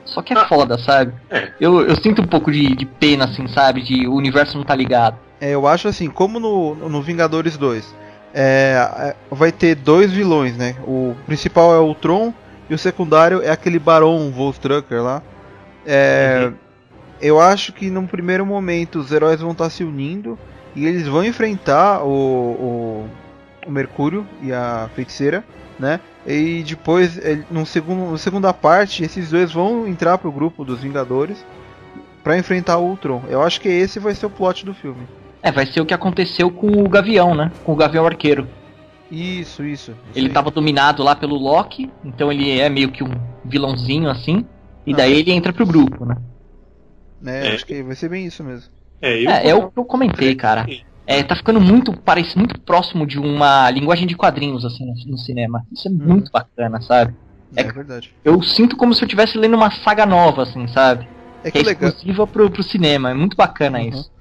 [0.05, 1.13] Só que é ah, foda, sabe?
[1.29, 1.51] É.
[1.59, 3.81] Eu, eu sinto um pouco de, de pena, assim, sabe?
[3.81, 5.17] De o universo não tá ligado.
[5.39, 7.95] É, eu acho assim, como no, no Vingadores 2,
[8.33, 10.75] é, é, vai ter dois vilões, né?
[10.85, 12.33] O principal é o Tron
[12.69, 15.21] e o secundário é aquele Barão Volstrucker lá.
[15.85, 16.53] É, uhum.
[17.21, 20.37] Eu acho que num primeiro momento os heróis vão estar se unindo
[20.75, 23.09] e eles vão enfrentar o, o,
[23.67, 25.43] o Mercúrio e a Feiticeira,
[25.77, 25.99] né?
[26.25, 27.19] E depois,
[27.49, 31.43] no segundo, na segunda parte, esses dois vão entrar pro grupo dos Vingadores
[32.23, 33.23] para enfrentar o Ultron.
[33.29, 35.07] Eu acho que esse vai ser o plot do filme.
[35.41, 37.51] É, vai ser o que aconteceu com o Gavião, né?
[37.63, 38.47] Com o Gavião Arqueiro.
[39.11, 39.91] Isso, isso.
[39.91, 43.11] isso ele estava dominado lá pelo Loki, então ele é meio que um
[43.43, 44.45] vilãozinho assim,
[44.85, 46.15] e ah, daí ele entra pro grupo, né?
[47.25, 48.69] É, é, acho que vai ser bem isso mesmo.
[49.01, 49.29] É, eu...
[49.29, 50.67] é, é o que eu comentei, cara.
[51.07, 55.17] É, tá ficando muito, parece muito próximo de uma linguagem de quadrinhos, assim, no, no
[55.17, 55.65] cinema.
[55.71, 55.99] Isso é hum.
[55.99, 57.15] muito bacana, sabe?
[57.55, 58.13] É, é, verdade.
[58.23, 61.07] Eu sinto como se eu estivesse lendo uma saga nova, assim, sabe?
[61.43, 61.89] É que, que é legal.
[61.89, 63.09] exclusiva pro, pro cinema.
[63.09, 63.89] É muito bacana uhum.
[63.89, 64.11] isso.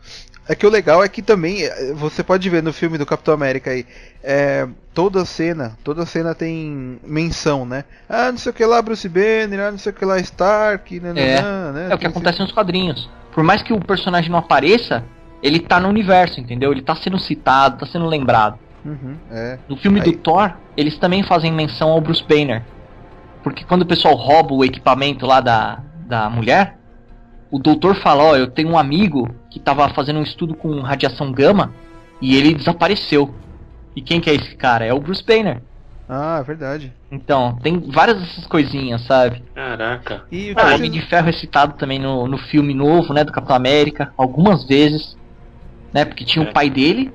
[0.48, 3.34] É que o legal é que também é, você pode ver no filme do Capitão
[3.34, 3.84] América aí,
[4.24, 7.84] é, toda cena, toda cena tem menção, né?
[8.08, 10.98] Ah, não sei o que lá Bruce Banner, ah, não sei o que lá Stark,
[11.00, 11.10] né?
[11.10, 11.42] É,
[11.72, 11.88] né?
[11.90, 13.10] é o que acontece nos quadrinhos.
[13.30, 15.04] Por mais que o personagem não apareça,
[15.42, 16.72] ele tá no universo, entendeu?
[16.72, 18.58] Ele tá sendo citado, tá sendo lembrado.
[18.84, 19.58] Uhum, é.
[19.68, 20.04] No filme aí...
[20.10, 22.64] do Thor, eles também fazem menção ao Bruce Banner.
[23.42, 26.78] Porque quando o pessoal rouba o equipamento lá da, da mulher,
[27.50, 30.80] o doutor fala, ó, oh, eu tenho um amigo que estava fazendo um estudo com
[30.80, 31.72] radiação gama
[32.20, 33.34] e ele desapareceu.
[33.94, 34.84] E quem que é esse cara?
[34.84, 35.60] É o Bruce Banner.
[36.08, 36.92] Ah, é verdade.
[37.10, 39.42] Então, tem várias dessas coisinhas, sabe?
[39.54, 40.22] Caraca.
[40.32, 43.32] E o ah, Homem de Ferro é citado também no, no filme novo, né, do
[43.32, 45.18] Capitão América, algumas vezes,
[45.92, 46.48] né, porque tinha é.
[46.48, 47.12] o pai dele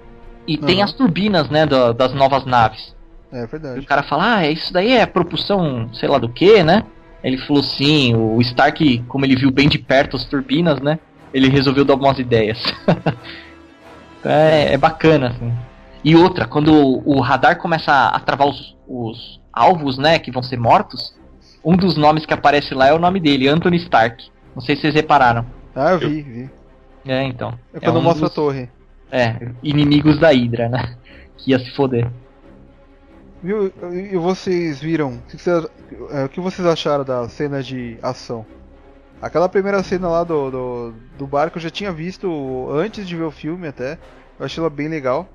[0.48, 0.62] e uhum.
[0.62, 2.96] tem as turbinas, né, do, das novas naves.
[3.32, 3.80] É verdade.
[3.80, 6.84] E o cara fala, ah, isso daí é propulsão, sei lá do que, né?
[7.24, 11.00] Ele falou sim, o Stark, como ele viu bem de perto as turbinas, né?
[11.34, 12.64] Ele resolveu dar algumas ideias.
[14.24, 15.54] é, é, bacana, assim.
[16.04, 20.58] E outra, quando o, radar começa a, travar os, os, alvos, né, que vão ser
[20.58, 21.16] mortos,
[21.64, 24.30] um dos nomes que aparece lá é o nome dele, Anthony Stark.
[24.54, 25.46] Não sei se vocês repararam.
[25.76, 26.50] Ah, eu vi, vi.
[27.06, 27.58] É, então.
[27.74, 28.70] É quando é um mostra dos, a torre.
[29.12, 30.96] É, inimigos da Hydra, né?
[31.38, 32.10] Que ia se foder.
[33.42, 33.74] Viu?
[33.92, 35.16] E vocês viram?
[35.16, 35.68] O que vocês,
[36.12, 38.46] é, o que vocês acharam da cena de ação?
[39.24, 43.24] Aquela primeira cena lá do, do, do barco eu já tinha visto antes de ver
[43.24, 43.98] o filme até.
[44.38, 45.30] Eu achei ela bem legal.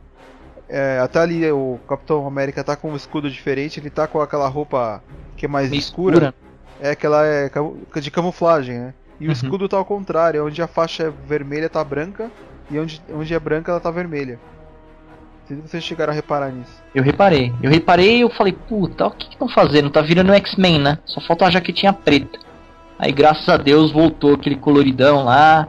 [0.68, 4.46] É, até ali o Capitão América tá com um escudo diferente, ele tá com aquela
[4.46, 5.02] roupa
[5.38, 6.16] que é mais escura.
[6.16, 6.34] escura.
[6.78, 7.50] É que ela é
[7.98, 8.94] de camuflagem, né?
[9.18, 9.30] E uhum.
[9.30, 12.30] o escudo tá ao contrário, onde a faixa é vermelha tá branca
[12.70, 14.38] e onde, onde é branca ela tá vermelha.
[15.38, 16.82] Não sei se vocês chegaram a reparar nisso.
[16.94, 17.54] Eu reparei.
[17.62, 19.88] Eu reparei e eu falei, puta, o que estão fazendo?
[19.88, 20.98] Tá virando X-Men, né?
[21.06, 22.47] Só falta uma jaquetinha preta.
[22.98, 25.68] Aí graças a Deus voltou aquele coloridão lá.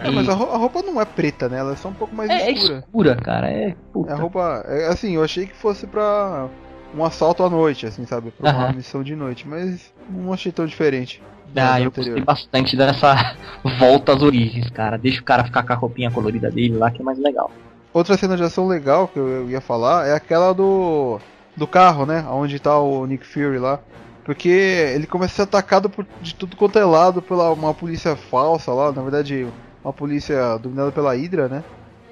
[0.00, 0.14] É, e...
[0.14, 1.58] mas a roupa não é preta, né?
[1.58, 2.74] Ela é só um pouco mais é, escura.
[2.74, 3.48] É escura, cara.
[3.48, 4.10] É, puta.
[4.10, 4.64] é a roupa.
[4.66, 6.48] É, assim, eu achei que fosse pra
[6.94, 8.30] um assalto à noite, assim, sabe?
[8.30, 11.22] Pra uma missão de noite, mas não achei tão diferente.
[11.54, 12.16] Ah, eu anterior.
[12.16, 13.36] gostei bastante dessa
[13.78, 14.98] volta às origens, cara.
[14.98, 17.50] Deixa o cara ficar com a roupinha colorida dele lá, que é mais legal.
[17.92, 21.18] Outra cena de ação legal que eu ia falar é aquela do
[21.56, 22.26] do carro, né?
[22.30, 23.80] Onde tá o Nick Fury lá.
[24.26, 28.16] Porque ele começa a ser atacado por, de tudo quanto é lado pela uma polícia
[28.16, 29.46] falsa lá, na verdade,
[29.84, 31.62] uma polícia dominada pela Hydra, né?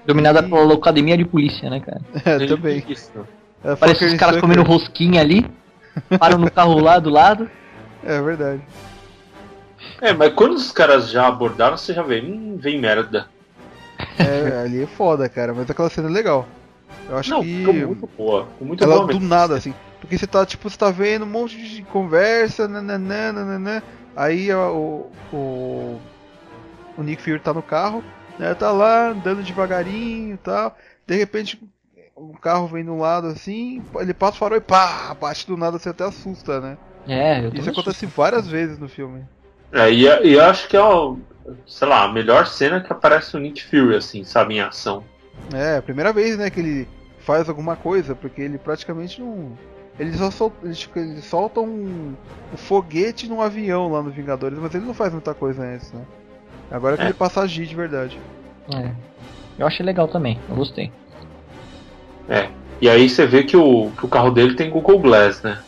[0.06, 0.48] Dominada e...
[0.48, 2.00] pela academia de polícia, né, cara?
[2.24, 2.86] É, também.
[3.64, 5.44] É, Parece os caras comendo rosquinha ali,
[6.16, 7.50] param no carro lá do lado.
[8.06, 8.60] É verdade.
[9.98, 13.28] É, mas quando os caras já abordaram, você já vê, hum, vem merda.
[14.18, 16.46] É, ali é foda, cara, mas aquela cena é legal.
[17.08, 17.60] Eu acho Não, que.
[17.60, 18.44] Ficou muito boa.
[18.44, 19.72] Ficou muito ela boa do nada, assim.
[20.04, 23.82] Porque você tá, tipo, você tá vendo um monte de conversa, nananã, nananã.
[24.14, 25.98] Aí o, o,
[26.98, 28.04] o Nick Fury tá no carro,
[28.38, 28.54] né?
[28.54, 30.76] Tá lá andando devagarinho e tal.
[31.06, 31.58] De repente,
[32.14, 35.78] um carro vem do lado assim, ele passa o farol e pá, bate do nada,
[35.78, 36.76] você até assusta, né?
[37.08, 39.24] É, Isso acontece várias vezes no filme.
[39.72, 41.18] É, e, e eu acho que é, o,
[41.66, 45.02] sei lá, a melhor cena que aparece o Nick Fury, assim, sabe, em ação.
[45.54, 46.88] É, a primeira vez, né, que ele
[47.20, 49.56] faz alguma coisa, porque ele praticamente não
[49.98, 50.52] eles só sol...
[50.62, 52.14] eles, eles soltam um...
[52.52, 56.02] um, foguete num avião lá no Vingadores, mas ele não faz muita coisa antes, né?
[56.70, 57.06] Agora é que é.
[57.06, 58.18] ele passa a agir de verdade.
[58.74, 58.90] É.
[59.58, 60.90] Eu achei legal também, eu gostei.
[62.28, 62.48] É.
[62.80, 65.58] E aí você vê que o, que o carro dele tem Google Glass, né?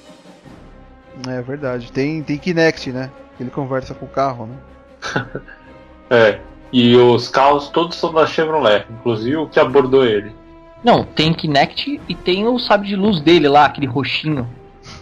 [1.29, 1.93] É verdade.
[1.93, 3.11] Tem, tem Kinect, né?
[3.39, 5.27] Ele conversa com o carro, né?
[6.11, 6.41] é.
[6.73, 10.35] E os carros todos são da Chevrolet, inclusive o que abordou ele.
[10.83, 14.49] Não, tem Kinect e tem o sabre de luz dele lá, aquele roxinho.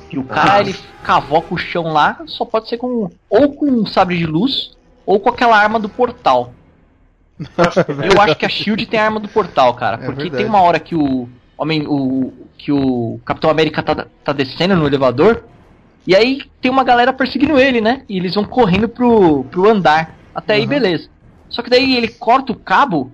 [0.08, 0.60] Que o cara, ah.
[0.60, 3.10] ele cavoca o chão lá, só pode ser com.
[3.28, 6.52] Ou com um sabre de luz, ou com aquela arma do portal.
[8.14, 9.96] Eu acho que a Shield tem a arma do portal, cara.
[9.96, 10.42] É porque verdade.
[10.42, 11.28] tem uma hora que o.
[11.56, 11.86] Homem.
[11.86, 12.32] O.
[12.56, 15.44] Que o Capitão América tá, tá descendo no elevador.
[16.06, 18.02] E aí tem uma galera perseguindo ele, né?
[18.08, 20.16] E eles vão correndo pro, pro andar.
[20.34, 20.60] Até uhum.
[20.60, 21.08] aí, beleza.
[21.48, 23.10] Só que daí ele corta o cabo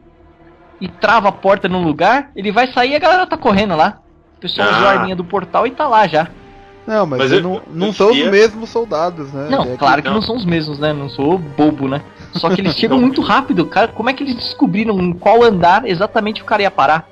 [0.81, 4.01] e trava a porta num lugar, ele vai sair e a galera tá correndo lá.
[4.39, 4.77] O pessoal ah.
[4.77, 6.29] usou a arminha do portal e tá lá já.
[6.87, 9.49] Não, mas, mas eu, não, não eu são os mesmos soldados, né?
[9.51, 10.17] Não, é claro que, que não.
[10.17, 10.93] não são os mesmos, né?
[10.93, 12.03] Não sou bobo, né?
[12.33, 13.89] Só que eles chegam muito rápido, cara.
[13.89, 17.09] Como é que eles descobriram em qual andar exatamente o cara ia parar?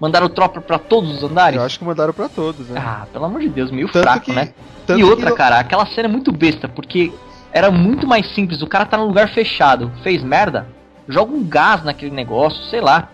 [0.00, 1.58] Mandaram tropa para todos os andares?
[1.58, 2.82] Eu acho que mandaram para todos, né?
[2.82, 4.54] Ah, pelo amor de Deus, meio tanto fraco, que, né?
[4.88, 5.36] E outra, que...
[5.36, 7.12] cara, aquela cena é muito besta, porque
[7.52, 8.62] era muito mais simples.
[8.62, 10.66] O cara tá num lugar fechado, fez merda,
[11.08, 13.10] joga um gás naquele negócio, sei lá.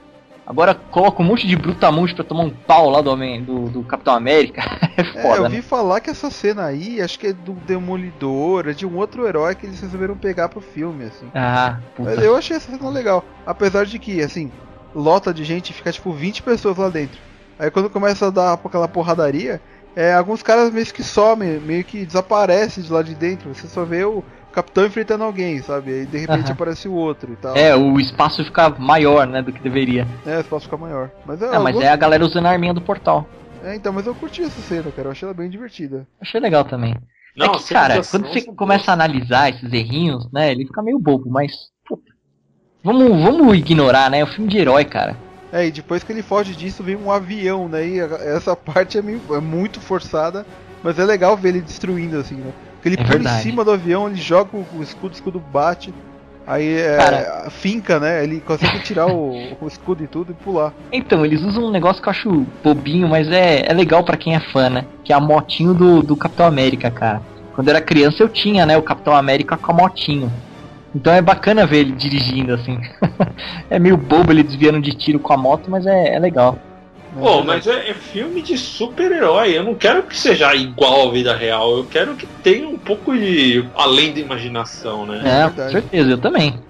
[0.46, 3.82] Agora coloca um monte de brutamonte pra tomar um pau lá do homem do, do
[3.82, 4.62] Capitão América.
[4.96, 5.28] é foda.
[5.28, 5.62] É, eu vi né?
[5.62, 9.56] falar que essa cena aí, acho que é do Demolidor, é de um outro herói
[9.56, 11.26] que eles resolveram pegar pro filme, assim.
[11.34, 12.10] Ah, puta.
[12.10, 13.24] Mas eu achei essa cena legal.
[13.44, 14.52] Apesar de que, assim,
[14.94, 17.18] lota de gente fica tipo 20 pessoas lá dentro.
[17.58, 19.60] Aí quando começa a dar aquela porradaria,
[19.96, 23.52] é, alguns caras meio que somem, meio que desaparecem de lá de dentro.
[23.54, 24.22] Você só vê o,
[24.56, 25.92] capitão enfrentando alguém, sabe?
[25.92, 26.52] Aí de repente uhum.
[26.52, 27.54] aparece o outro e tal.
[27.54, 30.08] É, o espaço fica maior, né, do que deveria.
[30.24, 31.10] É, o espaço fica maior.
[31.26, 33.28] Mas, é, mas é a galera usando a arminha do portal.
[33.62, 35.08] É, então, mas eu curti essa cena, cara.
[35.08, 36.06] Eu achei ela bem divertida.
[36.18, 36.96] Achei legal também.
[37.36, 40.98] Não, é que, cara, quando você começa a analisar esses errinhos, né, ele fica meio
[40.98, 41.52] bobo, mas.
[42.82, 44.20] vamos, vamos ignorar, né?
[44.20, 45.16] É um filme de herói, cara.
[45.52, 47.86] É, e depois que ele foge disso, vem um avião, né?
[47.86, 50.46] E essa parte é, meio, é muito forçada,
[50.82, 52.52] mas é legal ver ele destruindo, assim, né?
[52.88, 55.92] Ele é pula em cima do avião, ele joga o escudo, o escudo bate.
[56.46, 58.22] Aí é, Cara, finca, né?
[58.22, 60.72] Ele consegue tirar o, o, escudo e tudo e pular.
[60.92, 64.36] Então, eles usam um negócio que eu acho bobinho, mas é, é legal para quem
[64.36, 64.84] é fã, né?
[65.02, 67.20] Que é a motinho do, do Capitão América, cara.
[67.52, 70.30] Quando eu era criança eu tinha, né, o Capitão América com a motinho.
[70.94, 72.78] Então é bacana ver ele dirigindo, assim.
[73.68, 76.58] é meio bobo ele desviando de tiro com a moto, mas é, é legal.
[77.20, 79.56] Pô, mas é, é filme de super-herói.
[79.56, 81.78] Eu não quero que seja igual à vida real.
[81.78, 85.22] Eu quero que tenha um pouco de além da imaginação, né?
[85.24, 86.60] É, com certeza, eu também.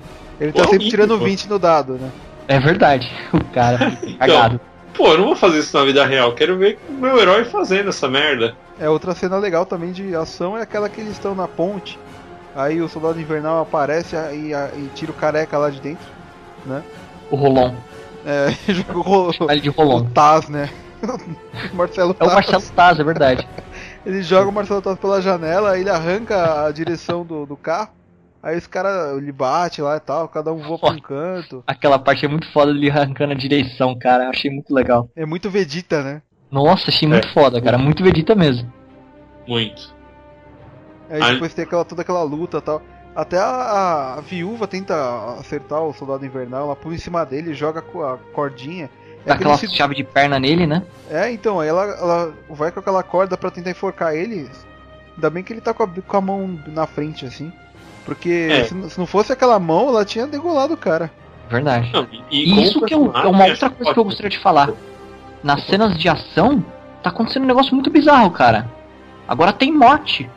[0.41, 2.11] Ele tá pô, sempre tirando 20 no dado, né?
[2.49, 3.11] É verdade.
[3.33, 4.61] O cara então, cagado.
[4.95, 6.33] Pô, eu não vou fazer isso na vida real.
[6.33, 8.55] Quero ver o meu herói fazendo essa merda.
[8.79, 11.99] É, outra cena legal também de ação é aquela que eles estão na ponte.
[12.55, 16.07] Aí o soldado invernal aparece e, e tira o careca lá de dentro,
[16.65, 16.83] né?
[17.31, 17.75] O Rolon.
[18.27, 20.69] É, jogou Ele de o Taz, né?
[21.73, 22.31] Marcelo É Taz.
[22.31, 23.49] o Marcelo Taz, é verdade.
[24.05, 27.91] Ele joga o Marcelo Taz pela janela, ele arranca a direção do, do carro.
[28.41, 31.65] Aí os caras, ele bate lá e tal, cada um voa pra um canto.
[31.67, 34.25] Aquela parte é muito foda dele arrancando a direção, cara.
[34.25, 35.09] Eu achei muito legal.
[35.17, 36.23] É muito Vegeta, né?
[36.49, 37.77] Nossa, achei muito foda, cara.
[37.77, 38.73] Muito Vegeta mesmo.
[39.49, 39.93] Muito.
[41.11, 42.81] Aí Aí- depois tem aquela, toda aquela luta e tal.
[43.17, 44.95] Até a, a viúva tenta
[45.41, 48.91] acertar o soldado invernal, ela pula em cima dele, joga a cordinha.
[49.25, 50.83] É, Dá aquele aquela se- chave de perna nele, né?
[51.11, 54.49] é então, aí ela, ela vai com aquela corda pra tentar enforcar ele.
[55.15, 57.51] Ainda bem que ele tá com a, com a mão na frente, assim.
[58.05, 58.65] Porque É.
[58.65, 61.11] se, não- se não fosse aquela mão, ela tinha degolado o cara.
[61.49, 61.91] Verdade.
[61.93, 64.39] Não, e, E isso que é, o- é uma outra coisa que eu gostaria de
[64.39, 64.71] falar.
[65.43, 66.63] Nas cenas de ação,
[67.03, 68.69] tá acontecendo um negócio muito bizarro, cara.
[69.27, 70.29] Agora tem morte.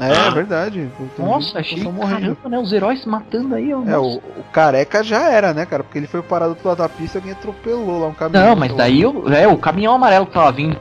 [0.00, 0.26] É, Ah.
[0.26, 0.90] é verdade.
[1.18, 2.34] Nossa, achei morrendo.
[2.36, 2.58] caramba, né?
[2.58, 3.82] Os heróis matando aí, ó.
[3.86, 5.84] É, o, o careca já era, né, cara?
[5.84, 8.46] Porque ele foi parado do lado da pista e alguém atropelou lá um caminhão.
[8.48, 10.78] Não, mas daí o- é o caminhão amarelo que tava vindo.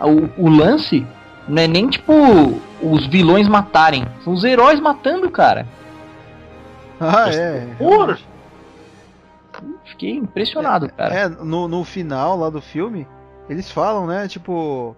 [0.00, 1.06] O, o lance
[1.46, 2.12] não é nem tipo
[2.80, 5.66] os vilões matarem, são os heróis matando, cara.
[7.00, 7.66] Ah, é.
[7.78, 8.18] Porra!
[9.84, 11.14] Fiquei impressionado, cara.
[11.14, 13.06] É, no, no final lá do filme,
[13.48, 14.96] eles falam, né, tipo.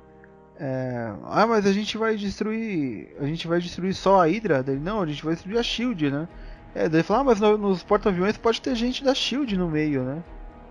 [0.61, 3.09] É, ah, mas a gente vai destruir.
[3.21, 4.63] A gente vai destruir só a Hydra?
[4.63, 6.29] Dele, não, a gente vai destruir a Shield, né?
[6.75, 10.03] É, daí fala, ah, mas no- nos porta-aviões pode ter gente da Shield no meio,
[10.05, 10.23] né?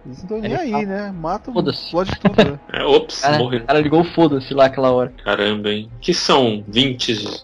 [0.06, 1.12] Eles não estão nem Ele aí, fala, né?
[1.12, 2.52] Matam, "Foda-se." explode tudo.
[2.52, 2.60] né?
[2.72, 3.60] É, ops, Cara, morreu.
[3.62, 5.14] o cara ligou o foda-se lá aquela hora.
[5.24, 5.92] Caramba, hein?
[6.00, 7.44] Que são 20,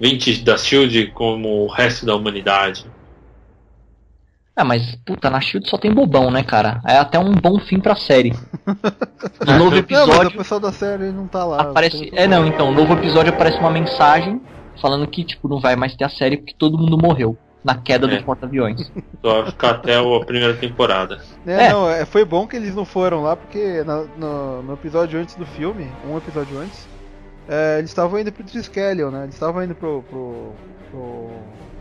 [0.00, 2.86] 20 da Shield como o resto da humanidade.
[4.60, 6.82] Ah, mas puta, na Shield só tem bobão, né, cara?
[6.86, 8.34] É até um bom fim pra série.
[9.46, 11.62] No novo Não, mas o episódio pessoal da série não tá lá.
[11.62, 12.10] aparece.
[12.12, 14.40] É não, então, no novo episódio aparece uma mensagem
[14.80, 18.06] falando que, tipo, não vai mais ter a série porque todo mundo morreu na queda
[18.06, 18.16] É.
[18.18, 18.92] do porta-aviões.
[19.24, 21.20] Só vai ficar até a primeira temporada.
[21.46, 21.72] É, É.
[21.72, 25.36] não, é, foi bom que eles não foram lá, porque na- no, no episódio antes
[25.36, 26.86] do filme, um episódio antes,
[27.48, 29.22] é, eles estavam indo pro Triskelion, né?
[29.22, 30.52] Eles estavam indo pro, pro,
[30.90, 31.30] pro,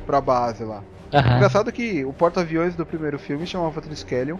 [0.05, 0.82] pra base lá.
[1.14, 1.36] Aham.
[1.38, 4.38] Engraçado que o porta-aviões do primeiro filme chamava Triskelion,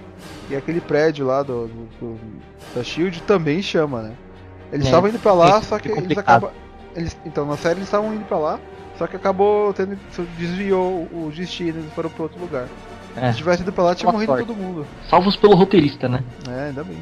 [0.50, 2.20] e aquele prédio lá do, do- do-
[2.76, 4.12] da SHIELD também chama, né?
[4.72, 6.28] Eles É, estavam indo pra lá, isso só é que eles complicado.
[6.46, 6.52] acabam...
[6.96, 8.60] Eles, então, na série eles estavam indo pra lá,
[8.98, 9.98] só que acabou tendo...
[10.38, 12.68] desviou o destino, eles foram pra outro lugar.
[13.16, 13.32] É.
[13.32, 14.46] Se tivesse ido pra lá, tinha morrido sorte.
[14.48, 14.86] todo mundo.
[15.10, 16.24] Salvos pelo roteirista, né?
[16.48, 16.98] É, ainda bem.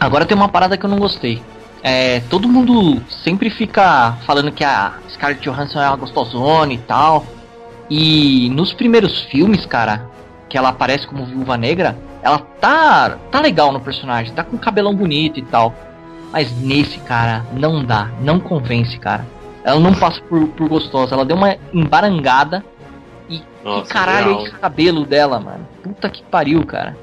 [0.00, 1.40] Agora tem uma parada que eu não gostei.
[1.82, 7.24] É, todo mundo sempre fica falando que a Scarlett Johansson é uma gostosona e tal.
[7.88, 10.08] E nos primeiros filmes, cara,
[10.48, 14.94] que ela aparece como viúva negra, ela tá tá legal no personagem, tá com cabelão
[14.94, 15.74] bonito e tal.
[16.32, 19.26] Mas nesse, cara, não dá, não convence, cara.
[19.64, 22.64] Ela não passa por, por gostosa, ela deu uma embarangada.
[23.28, 24.40] E Nossa, que caralho real.
[24.40, 25.66] é esse cabelo dela, mano?
[25.82, 26.96] Puta que pariu, cara.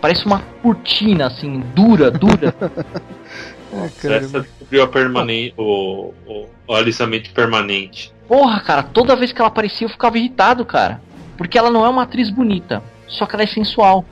[0.00, 2.54] Parece uma cortina, assim, dura, dura.
[3.74, 8.12] É, Essa descobriu a permanente, o, o, o alisamento permanente.
[8.28, 11.00] Porra, cara, toda vez que ela aparecia eu ficava irritado, cara.
[11.36, 14.04] Porque ela não é uma atriz bonita, só que ela é sensual.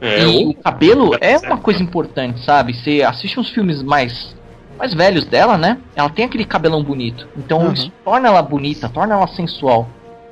[0.00, 1.46] É, e o- o cabelo é certo.
[1.52, 2.74] uma coisa importante, sabe?
[2.74, 4.34] Você assiste uns filmes mais
[4.78, 5.76] mais velhos dela, né?
[5.94, 7.28] Ela tem aquele cabelão bonito.
[7.36, 7.72] Então Uhum.
[7.74, 9.86] isso torna ela bonita, torna ela sensual.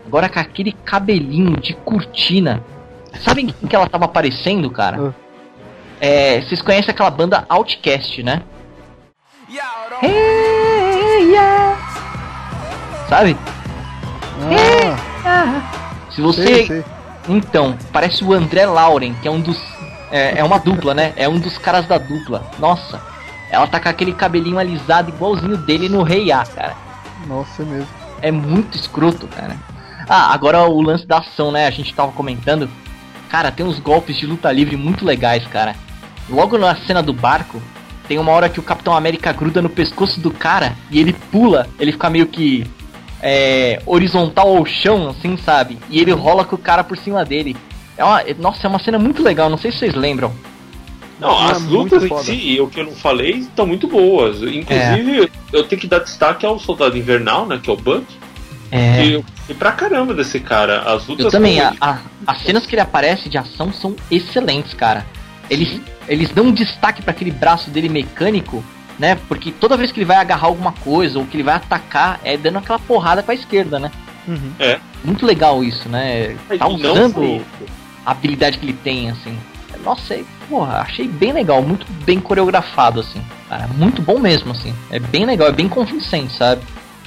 [0.07, 2.63] Agora com aquele cabelinho de cortina.
[3.21, 5.03] Sabe em que ela tava aparecendo, cara?
[5.03, 5.15] Uh.
[6.01, 8.41] É, vocês conhecem aquela banda Outcast, né?
[10.03, 11.77] Hey, yeah.
[13.09, 13.35] Sabe?
[15.25, 16.85] Ah, Se você sei, sei.
[17.27, 19.59] Então, parece o André Lauren, que é um dos.
[20.11, 21.15] É, é uma dupla, né?
[21.17, 22.51] É um dos caras da dupla.
[22.59, 23.01] Nossa,
[23.51, 26.77] ela tá com aquele cabelinho alisado igualzinho dele no Rei A, cara.
[27.27, 27.89] Nossa, é mesmo.
[28.21, 29.57] É muito escroto, cara.
[30.07, 31.67] Ah, agora o lance da ação, né?
[31.67, 32.69] A gente tava comentando.
[33.31, 35.75] Cara, tem uns golpes de luta livre muito legais, cara.
[36.29, 37.63] Logo na cena do barco,
[38.09, 41.69] tem uma hora que o Capitão América gruda no pescoço do cara e ele pula,
[41.79, 42.67] ele fica meio que
[43.23, 45.79] é, horizontal ao chão, assim, sabe?
[45.91, 47.57] E ele rola com o cara por cima dele.
[47.97, 50.33] É uma, nossa, é uma cena muito legal, não sei se vocês lembram.
[51.21, 52.23] Não, É as lutas em foda.
[52.23, 54.37] si, o que eu não falei, estão muito boas.
[54.41, 57.59] Inclusive, eu tenho que dar destaque ao Soldado Invernal, né?
[57.61, 58.05] Que é o Buck.
[58.71, 59.05] É.
[59.05, 60.83] E, e pra caramba desse cara.
[60.83, 64.75] As lutas Eu também, a, a- as cenas que ele aparece de ação são excelentes,
[64.75, 65.05] cara.
[65.51, 68.63] Eles, eles dão um destaque pra aquele braço dele mecânico,
[68.99, 69.17] né?
[69.29, 72.37] Porque toda vez que ele vai agarrar alguma coisa ou que ele vai atacar, é
[72.37, 73.91] dando aquela porrada pra esquerda, né?
[74.27, 74.53] Uhum.
[75.05, 76.37] Muito legal isso, né?
[76.49, 77.45] Mas Tá usando
[78.05, 79.39] a habilidade que ele tem, assim.
[79.85, 83.23] Nossa, é- porra, achei bem legal, muito bem coreografado, assim.
[83.49, 84.75] Cara, muito bom mesmo, assim.
[84.91, 86.63] É bem legal, é bem convincente, sabe?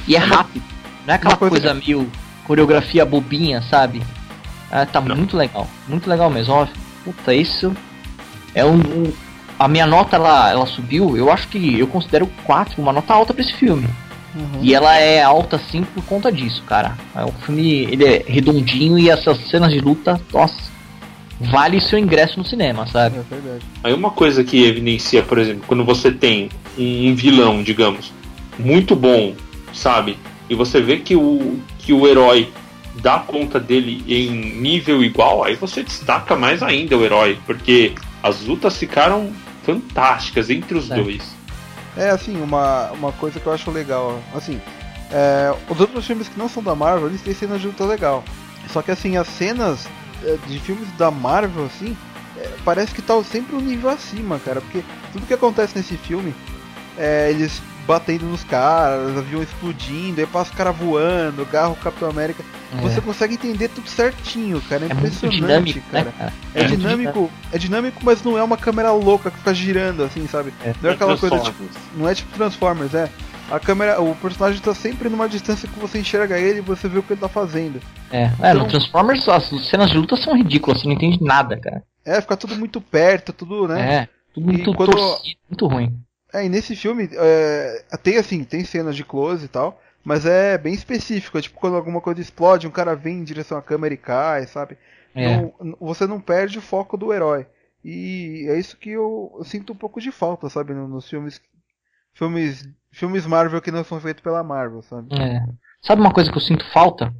[0.07, 0.63] E é rápido.
[1.05, 2.09] Não é aquela coisa coisa, meio
[2.45, 4.01] coreografia bobinha, sabe?
[4.71, 5.15] Ah, tá Não.
[5.15, 6.53] muito legal, muito legal mesmo.
[6.53, 6.67] Ó,
[7.03, 7.75] puta, isso
[8.53, 9.13] é um, um,
[9.57, 13.33] A minha nota ela, ela subiu, eu acho que eu considero 4 uma nota alta
[13.33, 13.87] para esse filme.
[14.33, 14.59] Uhum.
[14.61, 16.97] E ela é alta assim por conta disso, cara.
[17.15, 20.71] É um filme, ele é redondinho e essas cenas de luta, nossa,
[21.39, 23.17] vale seu ingresso no cinema, sabe?
[23.17, 23.65] É verdade.
[23.83, 28.13] Aí uma coisa que evidencia, por exemplo, quando você tem um vilão, digamos,
[28.57, 29.33] muito bom,
[29.73, 30.17] sabe?
[30.49, 32.49] E você vê que o, que o herói
[33.01, 34.29] dá conta dele em
[34.61, 39.31] nível igual, aí você destaca mais ainda o herói, porque as lutas ficaram
[39.63, 40.95] fantásticas entre os é.
[40.95, 41.23] dois.
[41.97, 44.61] É, assim, uma, uma coisa que eu acho legal, assim,
[45.11, 48.23] é, os outros filmes que não são da Marvel, eles têm cenas de luta legal.
[48.69, 49.87] Só que, assim, as cenas
[50.23, 51.97] é, de filmes da Marvel, assim,
[52.37, 56.33] é, parece que tá sempre um nível acima, cara, porque tudo que acontece nesse filme,
[56.97, 62.43] é, eles batendo nos caras, avião explodindo, aí passa o cara voando, carro Capitão América.
[62.77, 62.81] É.
[62.81, 64.85] Você consegue entender tudo certinho, cara.
[64.85, 66.05] É, é impressionante, dinâmico, cara.
[66.05, 66.33] Né, cara.
[66.55, 70.27] É, é, dinâmico, é dinâmico, mas não é uma câmera louca que fica girando assim,
[70.27, 70.53] sabe?
[70.63, 70.73] É.
[70.81, 71.63] não é aquela coisa tipo.
[71.95, 73.09] Não é tipo Transformers, é.
[73.49, 76.99] A câmera, o personagem tá sempre numa distância que você enxerga ele e você vê
[76.99, 77.81] o que ele tá fazendo.
[78.09, 81.57] É, então, é no Transformers as cenas de luta são ridículas, você não entende nada,
[81.57, 81.83] cara.
[82.05, 83.95] É, fica tudo muito perto, tudo, né?
[83.95, 84.91] É, tudo muito quando...
[84.91, 85.93] torcido, muito ruim.
[86.33, 90.57] É, e nesse filme é, tem assim, tem cenas de close e tal, mas é
[90.57, 91.37] bem específico.
[91.37, 94.47] É tipo quando alguma coisa explode, um cara vem em direção à câmera e cai,
[94.47, 94.77] sabe?
[95.13, 95.37] É.
[95.37, 97.45] Não, você não perde o foco do herói.
[97.83, 100.73] E é isso que eu, eu sinto um pouco de falta, sabe?
[100.73, 101.41] Nos filmes.
[102.13, 102.67] Filmes.
[102.93, 105.07] Filmes Marvel que não são feitos pela Marvel, sabe?
[105.15, 105.41] É.
[105.81, 107.13] Sabe uma coisa que eu sinto falta?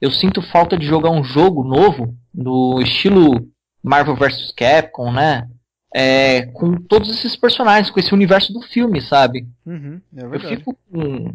[0.00, 3.46] Eu sinto falta de jogar um jogo novo, do estilo
[3.82, 5.48] Marvel vs Capcom, né?
[5.94, 9.46] É, com todos esses personagens, com esse universo do filme, sabe?
[9.66, 11.34] Uhum, é eu fico com.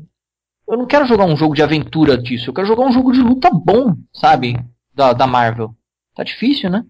[0.68, 3.22] Eu não quero jogar um jogo de aventura disso, eu quero jogar um jogo de
[3.22, 4.58] luta bom, sabe?
[4.93, 5.76] Da, da Marvel.
[6.16, 6.84] Tá difícil, né?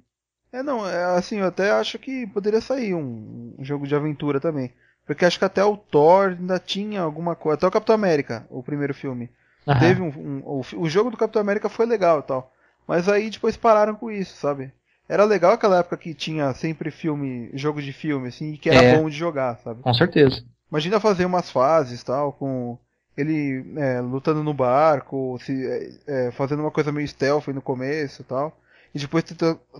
[0.51, 4.39] É, não, é, assim, eu até acho que poderia sair um, um jogo de aventura
[4.39, 4.71] também.
[5.05, 7.57] Porque acho que até o Thor ainda tinha alguma coisa.
[7.57, 9.29] Até o Capitão América, o primeiro filme.
[9.67, 9.79] Uhum.
[9.79, 12.53] Teve um, um, o, o jogo do Capitão América foi legal e tal.
[12.87, 14.71] Mas aí depois pararam com isso, sabe?
[15.07, 18.81] Era legal aquela época que tinha sempre filme, jogo de filme, assim, e que era
[18.81, 19.81] é, bom de jogar, sabe?
[19.81, 20.43] Com certeza.
[20.69, 22.77] Imagina fazer umas fases tal, com
[23.15, 28.23] ele é, lutando no barco, se, é, é fazendo uma coisa meio stealth no começo
[28.23, 28.57] e tal.
[28.93, 29.23] E depois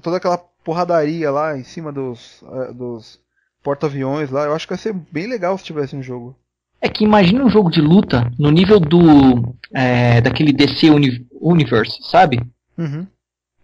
[0.02, 3.20] toda aquela porradaria lá em cima dos, é, dos
[3.64, 4.44] porta-aviões lá.
[4.46, 6.36] Eu acho que ia ser bem legal se tivesse um jogo.
[6.80, 9.56] É que imagina um jogo de luta no nível do.
[9.74, 12.40] É, daquele DC Uni Universe, sabe?
[12.78, 13.08] Uhum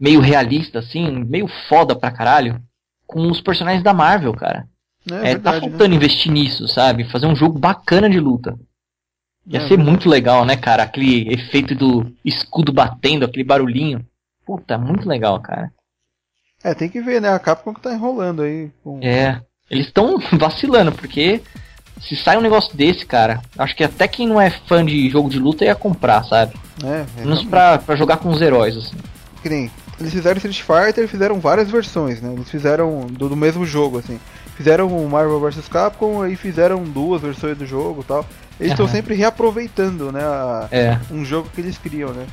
[0.01, 2.59] meio realista, assim, meio foda pra caralho,
[3.05, 4.67] com os personagens da Marvel, cara.
[5.09, 5.95] É, é, tá verdade, tá faltando né?
[5.95, 7.09] investir nisso, sabe?
[7.11, 8.57] Fazer um jogo bacana de luta.
[9.45, 9.89] Ia é, ser verdade.
[9.89, 10.83] muito legal, né, cara?
[10.83, 14.03] Aquele efeito do escudo batendo, aquele barulhinho.
[14.45, 15.71] Puta, muito legal, cara.
[16.63, 17.29] É, tem que ver, né?
[17.29, 18.71] A Capcom que tá enrolando aí.
[18.83, 18.99] Com...
[19.03, 21.41] É, eles estão vacilando, porque
[21.99, 25.29] se sai um negócio desse, cara, acho que até quem não é fã de jogo
[25.29, 26.55] de luta ia comprar, sabe?
[26.83, 28.97] É, Menos pra, pra jogar com os heróis, assim.
[29.41, 29.71] Que nem
[30.01, 32.33] eles fizeram Street Fighter, fizeram várias versões, né?
[32.33, 34.19] Eles fizeram do, do mesmo jogo, assim.
[34.55, 38.25] Fizeram o Marvel vs Capcom e fizeram duas versões do jogo, tal.
[38.59, 40.23] Eles estão sempre reaproveitando, né?
[40.23, 40.99] A, é.
[41.11, 42.25] Um jogo que eles criam, né?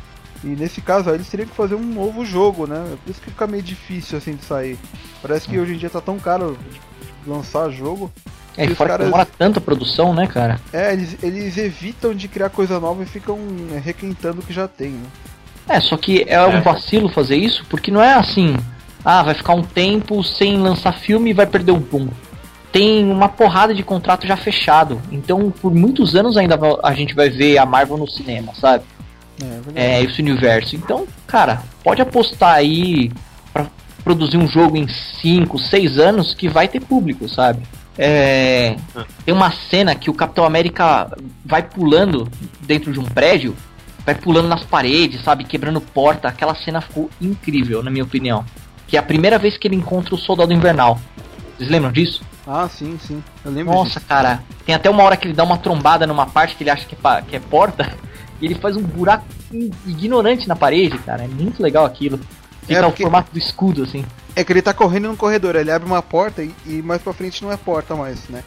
[0.43, 2.97] E nesse caso, eles teriam que fazer um novo jogo, né?
[3.05, 4.79] Por isso que fica meio difícil assim de sair.
[5.21, 6.57] Parece que hoje em dia tá tão caro
[7.27, 8.11] lançar jogo.
[8.57, 9.07] É, e fora caras...
[9.07, 10.59] que demora tanta produção, né, cara?
[10.73, 13.39] É, eles, eles evitam de criar coisa nova e ficam
[13.75, 15.07] é, requentando o que já tem, né?
[15.69, 16.61] É, só que é um é.
[16.61, 18.57] vacilo fazer isso, porque não é assim,
[19.05, 22.09] ah, vai ficar um tempo sem lançar filme e vai perder o boom.
[22.73, 25.01] Tem uma porrada de contrato já fechado.
[25.11, 28.85] Então, por muitos anos ainda a gente vai ver a Marvel no cinema, sabe?
[29.75, 30.77] É, é esse universo.
[30.77, 33.11] Então, cara, pode apostar aí
[33.53, 33.67] para
[34.05, 37.63] produzir um jogo em 5, 6 anos que vai ter público, sabe?
[37.97, 38.77] É,
[39.25, 41.11] tem uma cena que o Capitão América
[41.45, 42.29] vai pulando
[42.61, 43.57] dentro de um prédio
[44.09, 45.45] vai pulando nas paredes, sabe?
[45.45, 46.29] Quebrando porta.
[46.29, 48.43] Aquela cena ficou incrível, na minha opinião.
[48.87, 50.99] Que é a primeira vez que ele encontra o Soldado Invernal.
[51.57, 52.23] Vocês lembram disso?
[52.47, 53.23] Ah, sim, sim.
[53.45, 54.07] Eu lembro Nossa, disso.
[54.09, 54.43] cara.
[54.65, 56.95] Tem até uma hora que ele dá uma trombada numa parte que ele acha que
[56.95, 57.93] é, que é porta.
[58.41, 59.25] E ele faz um buraco
[59.85, 61.25] ignorante na parede, cara.
[61.25, 62.21] É muito legal aquilo.
[62.61, 63.03] Fica é porque...
[63.03, 64.07] o formato do escudo, assim.
[64.37, 67.13] É que ele tá correndo no corredor, ele abre uma porta e, e mais pra
[67.13, 68.45] frente não é porta mais, né?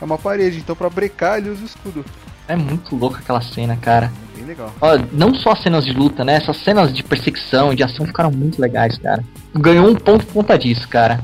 [0.00, 2.04] É uma parede, então pra brecar ele usa o escudo.
[2.48, 4.10] É muito louco aquela cena, cara.
[4.34, 4.72] Bem legal.
[4.80, 6.34] Ó, não só as cenas de luta, né?
[6.34, 9.22] Essas cenas de perseguição, de ação ficaram muito legais, cara.
[9.54, 11.20] Ganhou um ponto por conta disso, cara.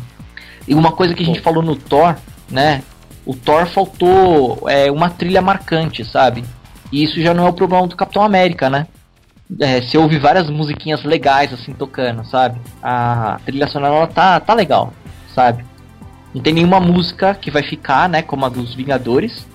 [0.68, 2.14] E uma coisa que a gente falou no Thor,
[2.50, 2.82] né?
[3.24, 6.44] O Thor faltou é, uma trilha marcante, sabe?
[6.92, 8.86] E isso já não é o problema do Capitão América, né?
[9.60, 12.60] é, você ouve várias musiquinhas legais assim tocando, sabe?
[12.82, 14.92] A trilha sonora tá, tá legal,
[15.34, 15.64] sabe?
[16.34, 19.46] Não tem nenhuma música que vai ficar, né, como a dos Vingadores.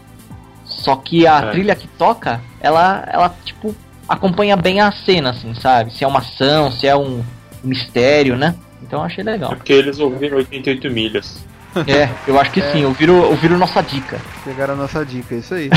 [0.80, 1.52] Só que a é.
[1.52, 3.76] trilha que toca, ela, ela tipo
[4.08, 5.94] acompanha bem a cena, assim, sabe?
[5.94, 7.24] Se é uma ação, se é um
[7.64, 8.56] mistério, né?
[8.82, 9.52] Então eu achei legal.
[9.52, 11.38] É porque eles ouviram 88 milhas.
[11.88, 12.72] É, eu acho que é.
[12.72, 14.20] sim, ouviram, ouviram nossa dica.
[14.44, 15.70] Pegaram a nossa dica, é isso aí.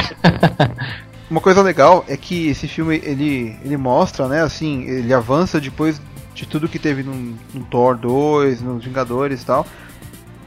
[1.31, 6.01] Uma coisa legal é que esse filme ele, ele mostra, né, assim, ele avança depois
[6.35, 7.15] de tudo que teve no,
[7.53, 9.67] no Thor 2, nos Vingadores e tal.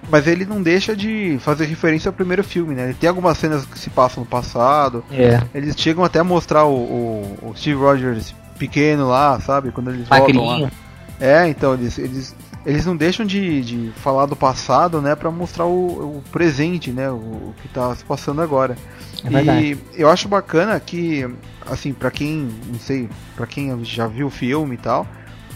[0.10, 2.86] Mas ele não deixa de fazer referência ao primeiro filme, né?
[2.86, 5.04] Ele tem algumas cenas que se passam no passado.
[5.12, 5.42] É.
[5.54, 9.72] Eles chegam até a mostrar o, o, o Steve Rogers pequeno lá, sabe?
[9.72, 10.42] Quando eles Magrinho.
[10.42, 10.72] voltam lá.
[11.20, 15.66] É, então eles, eles, eles não deixam de, de falar do passado, né, para mostrar
[15.66, 18.76] o, o, presente, né, o, o, que tá se passando agora.
[19.24, 21.28] É e eu acho bacana que,
[21.66, 25.08] assim, para quem, não sei, para quem já viu o filme e tal,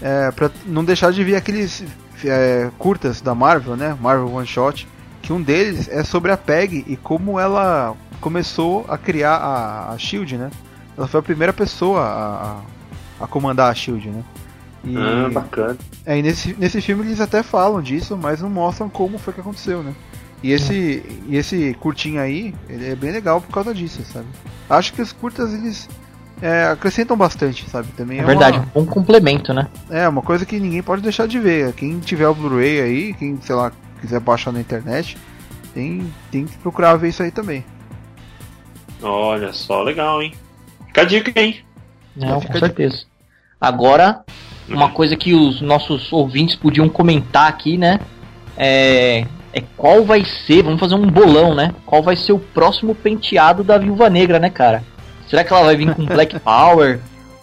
[0.01, 1.83] é, para não deixar de ver aqueles
[2.25, 4.87] é, curtas da Marvel, né, Marvel One Shot,
[5.21, 9.97] que um deles é sobre a Peg e como ela começou a criar a, a
[9.97, 10.49] Shield, né?
[10.97, 14.23] Ela foi a primeira pessoa a, a comandar a Shield, né?
[14.83, 15.77] E, ah, bacana.
[16.05, 19.41] É, e nesse, nesse filme eles até falam disso, mas não mostram como foi que
[19.41, 19.93] aconteceu, né?
[20.41, 24.27] E esse, e esse curtinho aí, ele é bem legal por causa disso, sabe?
[24.69, 25.89] Acho que os curtas eles
[26.41, 27.89] é, acrescentam bastante, sabe?
[27.89, 29.67] Também é, é verdade, uma, um bom complemento, né?
[29.89, 31.73] É, uma coisa que ninguém pode deixar de ver.
[31.73, 35.17] Quem tiver o Blu-ray aí, quem, sei lá, quiser baixar na internet,
[35.73, 37.63] tem, tem que procurar ver isso aí também.
[39.01, 40.33] Olha só, legal, hein?
[40.87, 41.59] Fica a dica, hein?
[42.15, 43.05] Não, com certeza.
[43.59, 44.23] Agora,
[44.67, 47.99] uma coisa que os nossos ouvintes podiam comentar aqui, né?
[48.57, 51.73] É, é qual vai ser, vamos fazer um bolão, né?
[51.85, 54.83] Qual vai ser o próximo penteado da Viúva Negra, né, cara?
[55.29, 56.99] Será que ela vai vir com Black Power?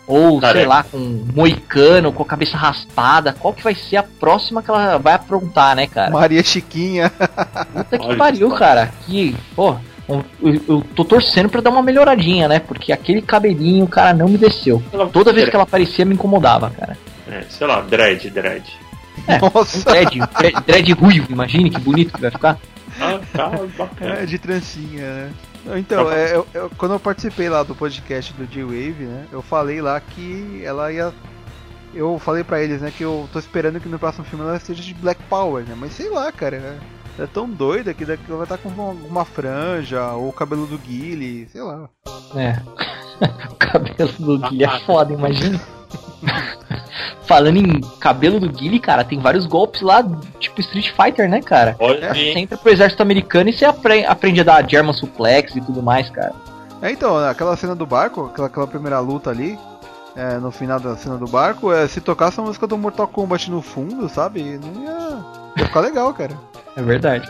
[0.07, 0.99] Ou, sei lá, com
[1.35, 3.33] moicano, com a cabeça raspada?
[3.33, 6.11] Qual que vai ser a próxima que ela vai aprontar, né, cara?
[6.11, 7.11] Maria Chiquinha.
[7.11, 8.93] Puta que pariu, cara.
[9.05, 9.75] Que, pô,
[10.09, 10.25] eu,
[10.69, 12.61] eu tô torcendo para dar uma melhoradinha, né?
[12.61, 14.81] Porque aquele cabelinho, cara, não me desceu.
[15.13, 16.97] Toda vez que ela aparecia, me incomodava, cara.
[17.29, 18.65] É, sei lá, dread, dread.
[19.27, 19.91] É, Nossa!
[19.91, 22.59] Dread, dread, dread ruivo, imagine que bonito que vai ficar.
[23.01, 24.21] Ah, tá, bacana.
[24.21, 25.31] É, de trancinha, né?
[25.74, 29.26] Então, é, eu, eu, quando eu participei lá do podcast do G-Wave, né?
[29.32, 31.12] Eu falei lá que ela ia.
[31.94, 34.82] Eu falei pra eles, né, que eu tô esperando que no próximo filme ela seja
[34.82, 35.74] de Black Power, né?
[35.76, 36.78] Mas sei lá, cara.
[37.18, 40.28] Ela é tão doida que daqui ela vai estar tá com uma, uma franja, ou
[40.28, 41.88] o cabelo do Guile, sei lá.
[42.36, 42.60] É.
[43.51, 45.60] o cabelo do Guile é foda, imagina.
[47.22, 50.02] Falando em cabelo do Guile, cara, tem vários golpes lá,
[50.38, 51.76] tipo Street Fighter, né, cara?
[51.78, 55.60] Olha, você entra pro exército americano e você aprende, aprende a dar German Suplex e
[55.60, 56.32] tudo mais, cara.
[56.80, 59.59] É, então, aquela cena do barco, aquela, aquela primeira luta ali,
[60.14, 63.51] é, no final da cena do barco, é, se tocasse a música do Mortal Kombat
[63.51, 64.59] no fundo, sabe?
[64.59, 65.18] Não ia,
[65.59, 66.34] ia ficar legal, cara.
[66.76, 67.28] É verdade.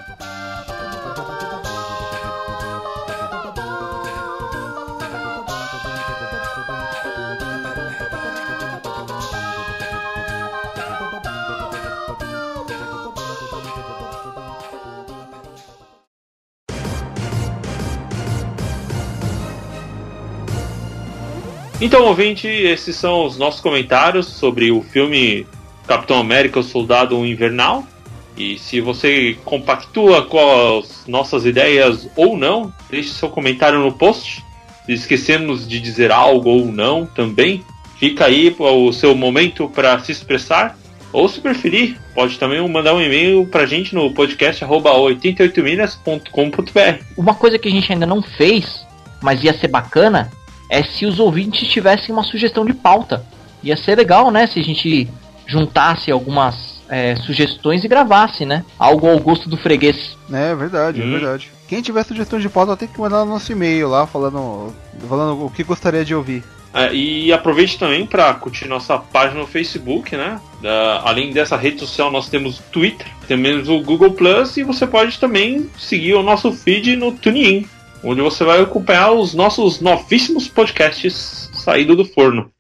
[21.79, 25.47] Então, ouvinte, esses são os nossos comentários sobre o filme
[25.87, 27.87] Capitão América, o Soldado Invernal.
[28.35, 34.43] E se você compactua com as nossas ideias ou não, deixe seu comentário no post.
[34.87, 37.63] Se esquecemos de dizer algo ou não também,
[37.99, 40.79] fica aí o seu momento para se expressar.
[41.13, 47.05] Ou se preferir, pode também mandar um e-mail pra gente no podcast 88milhas.com.br.
[47.17, 48.85] Uma coisa que a gente ainda não fez,
[49.23, 50.31] mas ia ser bacana,
[50.69, 53.25] é se os ouvintes tivessem uma sugestão de pauta.
[53.63, 54.47] Ia ser legal, né?
[54.47, 55.09] Se a gente
[55.47, 58.65] juntasse algumas é, sugestões e gravasse, né?
[58.79, 60.17] Algo ao gosto do freguês.
[60.33, 61.51] É, verdade, é verdade.
[61.69, 64.73] Quem tiver sugestão de pauta tem que mandar no nosso e-mail lá, falando,
[65.09, 66.45] falando o que gostaria de ouvir.
[66.73, 70.39] É, e aproveite também para curtir nossa página no Facebook, né?
[70.61, 75.19] Da, além dessa rede social, nós temos Twitter, temos o Google Plus e você pode
[75.19, 77.67] também seguir o nosso feed no TuneIn
[78.07, 82.51] onde você vai acompanhar os nossos novíssimos podcasts saído do forno.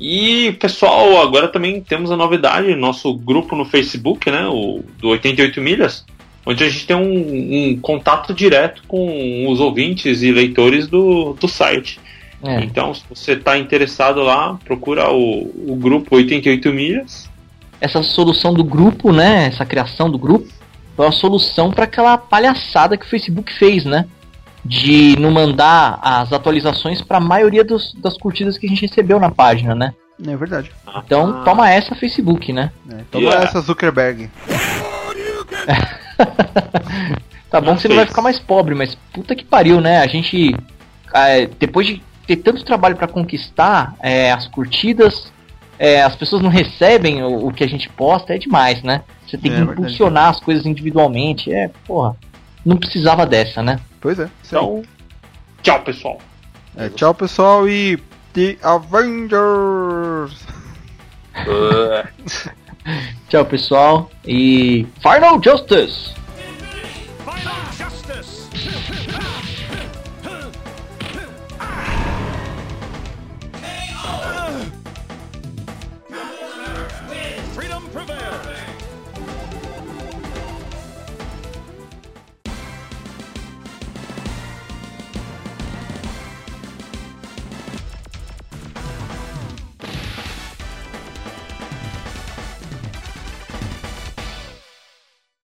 [0.00, 5.60] E pessoal, agora também temos a novidade, nosso grupo no Facebook, né, o do 88
[5.60, 6.04] milhas,
[6.44, 11.46] onde a gente tem um, um contato direto com os ouvintes e leitores do, do
[11.46, 12.00] site.
[12.42, 12.60] É.
[12.64, 17.30] Então, se você está interessado lá, procura o, o grupo 88 milhas.
[17.80, 20.48] Essa solução do grupo, né, essa criação do grupo,
[20.96, 24.06] foi uma solução para aquela palhaçada que o Facebook fez, né?
[24.64, 29.18] De não mandar as atualizações para a maioria dos, das curtidas que a gente recebeu
[29.18, 29.94] na página, né?
[30.26, 30.70] É verdade.
[31.04, 32.70] Então toma essa Facebook, né?
[32.90, 33.44] É, toma yeah.
[33.44, 34.30] essa Zuckerberg.
[37.50, 40.00] tá bom que você não vai ficar mais pobre, mas puta que pariu, né?
[40.00, 40.54] A gente.
[41.14, 45.32] É, depois de ter tanto trabalho para conquistar é, as curtidas,
[45.78, 49.02] é, as pessoas não recebem o, o, que a gente posta, é demais, né?
[49.26, 50.38] Você tem é, que impulsionar verdade.
[50.38, 51.52] as coisas individualmente.
[51.52, 52.14] É, porra.
[52.64, 53.80] Não precisava dessa, né?
[54.00, 54.30] Pois é.
[54.46, 54.82] Então,
[55.62, 56.18] tchau, pessoal.
[56.76, 57.96] É, tchau, pessoal, e
[58.32, 60.36] The Avengers!
[63.28, 66.14] tchau, pessoal, e Final Justice!
[67.24, 68.99] Final Justice!